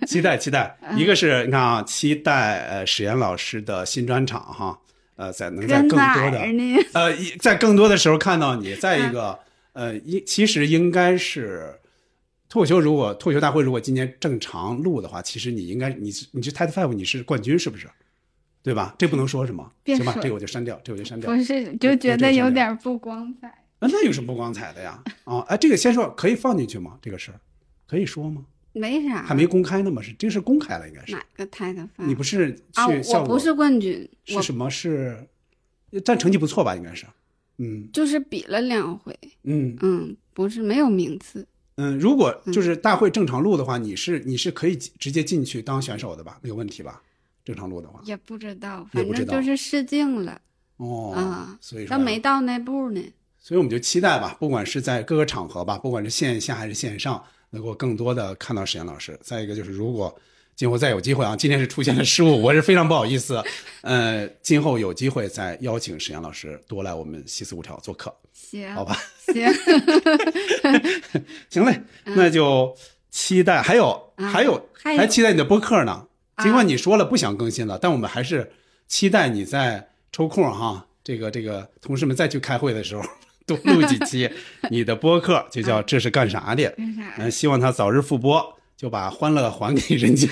[0.06, 0.76] 期待期待。
[0.96, 4.76] 一个是你看啊，期待呃史岩老师的新专场哈，
[5.16, 6.40] 呃，在能在更多的？
[6.94, 8.74] 呃，一在更多的时候看到你。
[8.74, 9.38] 再一个，
[9.72, 11.74] 呃，应其实应该是
[12.48, 17.88] 脱口秀，如果脱口秀大会如果今年正常录的话，其实你应该你是你是 Title Five，你是冠军是不是？
[18.62, 18.94] 对吧？
[18.98, 19.70] 这不能说什么？
[19.86, 21.30] 行吧，这个我就删掉，这个我就删掉。
[21.30, 23.48] 不是，就觉得有点不光彩。
[23.48, 25.02] 啊，那有什么不光彩的呀？
[25.24, 26.98] 啊，哎，这个先说可以放进去吗？
[27.00, 27.40] 这个事儿
[27.86, 28.44] 可以说吗？
[28.72, 30.02] 没啥，还没公开呢嘛？
[30.02, 31.12] 是这个是公开了，应该是。
[31.12, 31.88] 哪个 Ted Five？？
[31.96, 32.86] 你不是啊？
[32.88, 34.68] 去我不是冠军，是什么？
[34.70, 35.16] 是
[36.04, 36.74] 但成绩不错吧？
[36.76, 37.06] 应该是。
[37.58, 41.46] 嗯就是比了两回，嗯嗯，不是没有名次，
[41.80, 46.36] 嗯，如果就是大会正常录的话，你是你是可以直接进去当选手的吧？
[46.42, 47.00] 没有问题吧？
[47.44, 50.38] 正常录的话，也不知道，反正就是试镜了
[50.76, 53.00] 哦，啊，所以说但没到那步呢。
[53.38, 59.18] 所以我们就期待吧，不管是在各个场合吧，不管是线下还是线上，能够更多的看到史岩老师。
[59.22, 60.14] 再一个就是，如果
[60.56, 63.42] 今后再有机会啊，今天是出现了失误，我是非常不好意思。
[63.82, 68.12] 呃，今后有机会再邀请史岩老师多来我们西四五条做客，
[68.50, 68.96] 行，好吧？
[69.32, 69.46] 行，
[71.50, 72.74] 行嘞，那就
[73.10, 73.60] 期待。
[73.60, 75.92] 还有还有还期待你的播客呢。
[75.92, 76.04] 啊
[76.44, 78.52] 尽管你说了不想更新了，但我们还是
[78.86, 83.02] 期待你在抽空哈，这个这个同事们再去开会的时候
[83.44, 84.30] 多录几期
[84.70, 86.72] 你的播客，就叫这是干啥的。
[87.18, 90.30] 嗯，希望他早日复播，就把欢乐还给人间。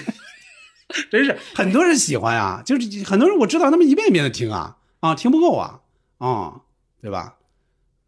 [1.10, 5.80] 真是很多人喜欢啊，就是很多人我知道他们一遍一遍的听啊啊，听不够啊
[6.18, 6.60] 啊，
[7.02, 7.36] 对吧？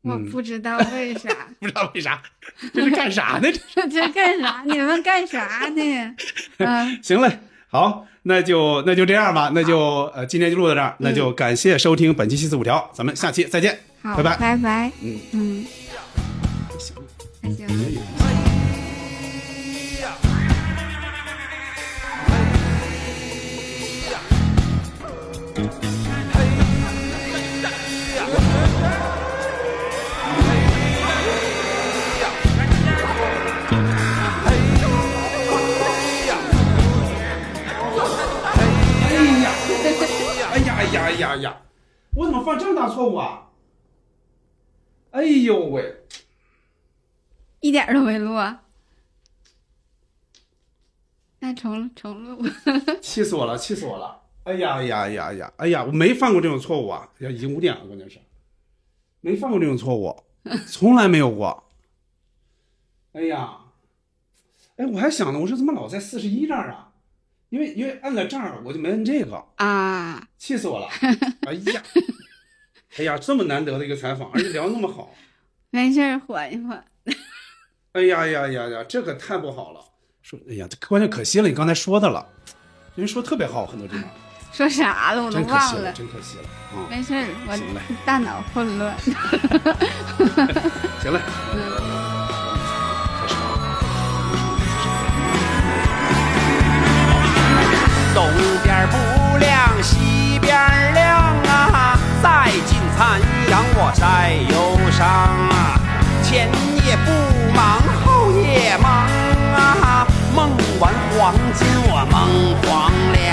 [0.03, 1.29] 我嗯不知道为啥，
[1.61, 2.21] 不知道为啥，
[2.73, 3.49] 这是干啥呢？
[3.75, 4.63] 这这干啥？
[4.67, 6.15] 你们干啥呢？
[6.59, 7.39] 嗯， 行嘞，
[7.69, 15.67] 好，那就那就这样吧，那就呃今天就录到这儿，那就感谢收听本期七四五条，咱们下期再见，好，拜拜拜拜，嗯，嗯，
[16.79, 16.95] 行。
[17.43, 18.28] 还行。
[41.39, 41.63] 呀
[42.15, 43.51] 我怎么犯这么大错误啊？
[45.11, 46.03] 哎呦喂！
[47.61, 48.59] 一点儿都没落。
[51.41, 52.43] 那重录重录，
[53.01, 54.21] 气死我了，气死我了！
[54.45, 55.53] 哎呀哎呀哎呀哎呀！
[55.57, 57.09] 哎呀，我没犯过这种错误啊！
[57.19, 58.19] 呀，已经五点了，关键是
[59.21, 60.25] 没犯过这种错误，
[60.67, 61.65] 从来没有过。
[63.13, 63.61] 哎呀，
[64.77, 66.88] 哎，我还想呢，我说怎么老在四十一这儿啊？
[67.51, 70.89] 因为因为按了这儿，我就没摁这个，啊，气死我了！
[71.49, 71.83] 哎呀，
[72.99, 75.15] 哎呀，这么难得的一个采访，而且聊得那么好，
[75.71, 76.85] 没事儿，缓一缓。
[77.93, 79.81] 哎呀呀呀呀，这可太不好了！
[80.23, 82.27] 说，哎呀，这关键可惜了，你刚才说的了，
[82.95, 84.05] 人说特别好，很多地方，
[84.53, 85.93] 说啥了我都真可惜了，忘了。
[85.95, 86.45] 真可惜了
[86.75, 86.85] 啊！
[86.91, 88.95] 没事儿，我大脑混乱。
[91.01, 91.19] 行嘞，
[100.49, 100.57] 天
[100.95, 101.05] 亮
[101.45, 103.21] 啊，再进残
[103.51, 105.77] 阳我晒忧伤啊，
[106.23, 106.49] 前
[106.87, 107.13] 夜不
[107.55, 108.89] 忙后夜忙
[109.55, 110.49] 啊，梦
[110.81, 113.29] 完黄金我梦黄粱，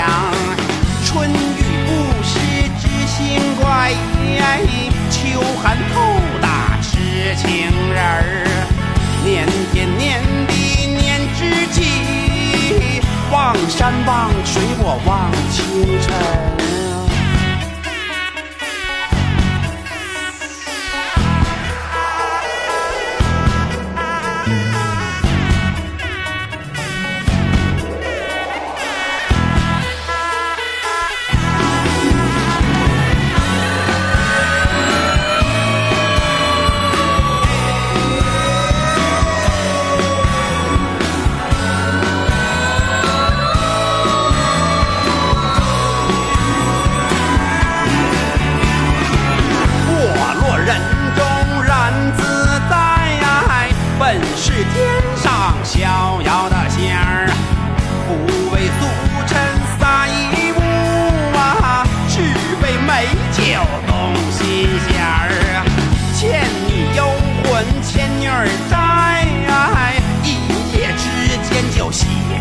[1.06, 1.88] 春雨不
[2.22, 3.94] 湿知心怪，
[5.08, 7.48] 秋寒透打痴情
[7.94, 8.44] 人儿。
[9.24, 13.00] 年天年地年知己，
[13.32, 16.65] 望山望水我望清晨。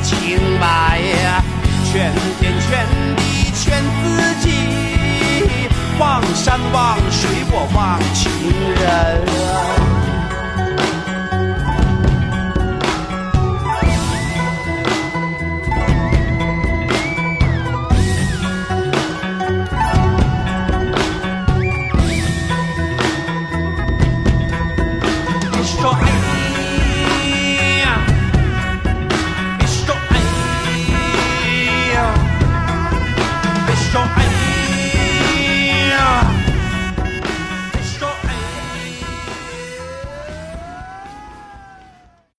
[0.06, 1.02] 清白，
[1.84, 4.46] 全天全地劝自己。
[5.98, 8.32] 忘山忘水，我忘情
[8.76, 9.95] 人。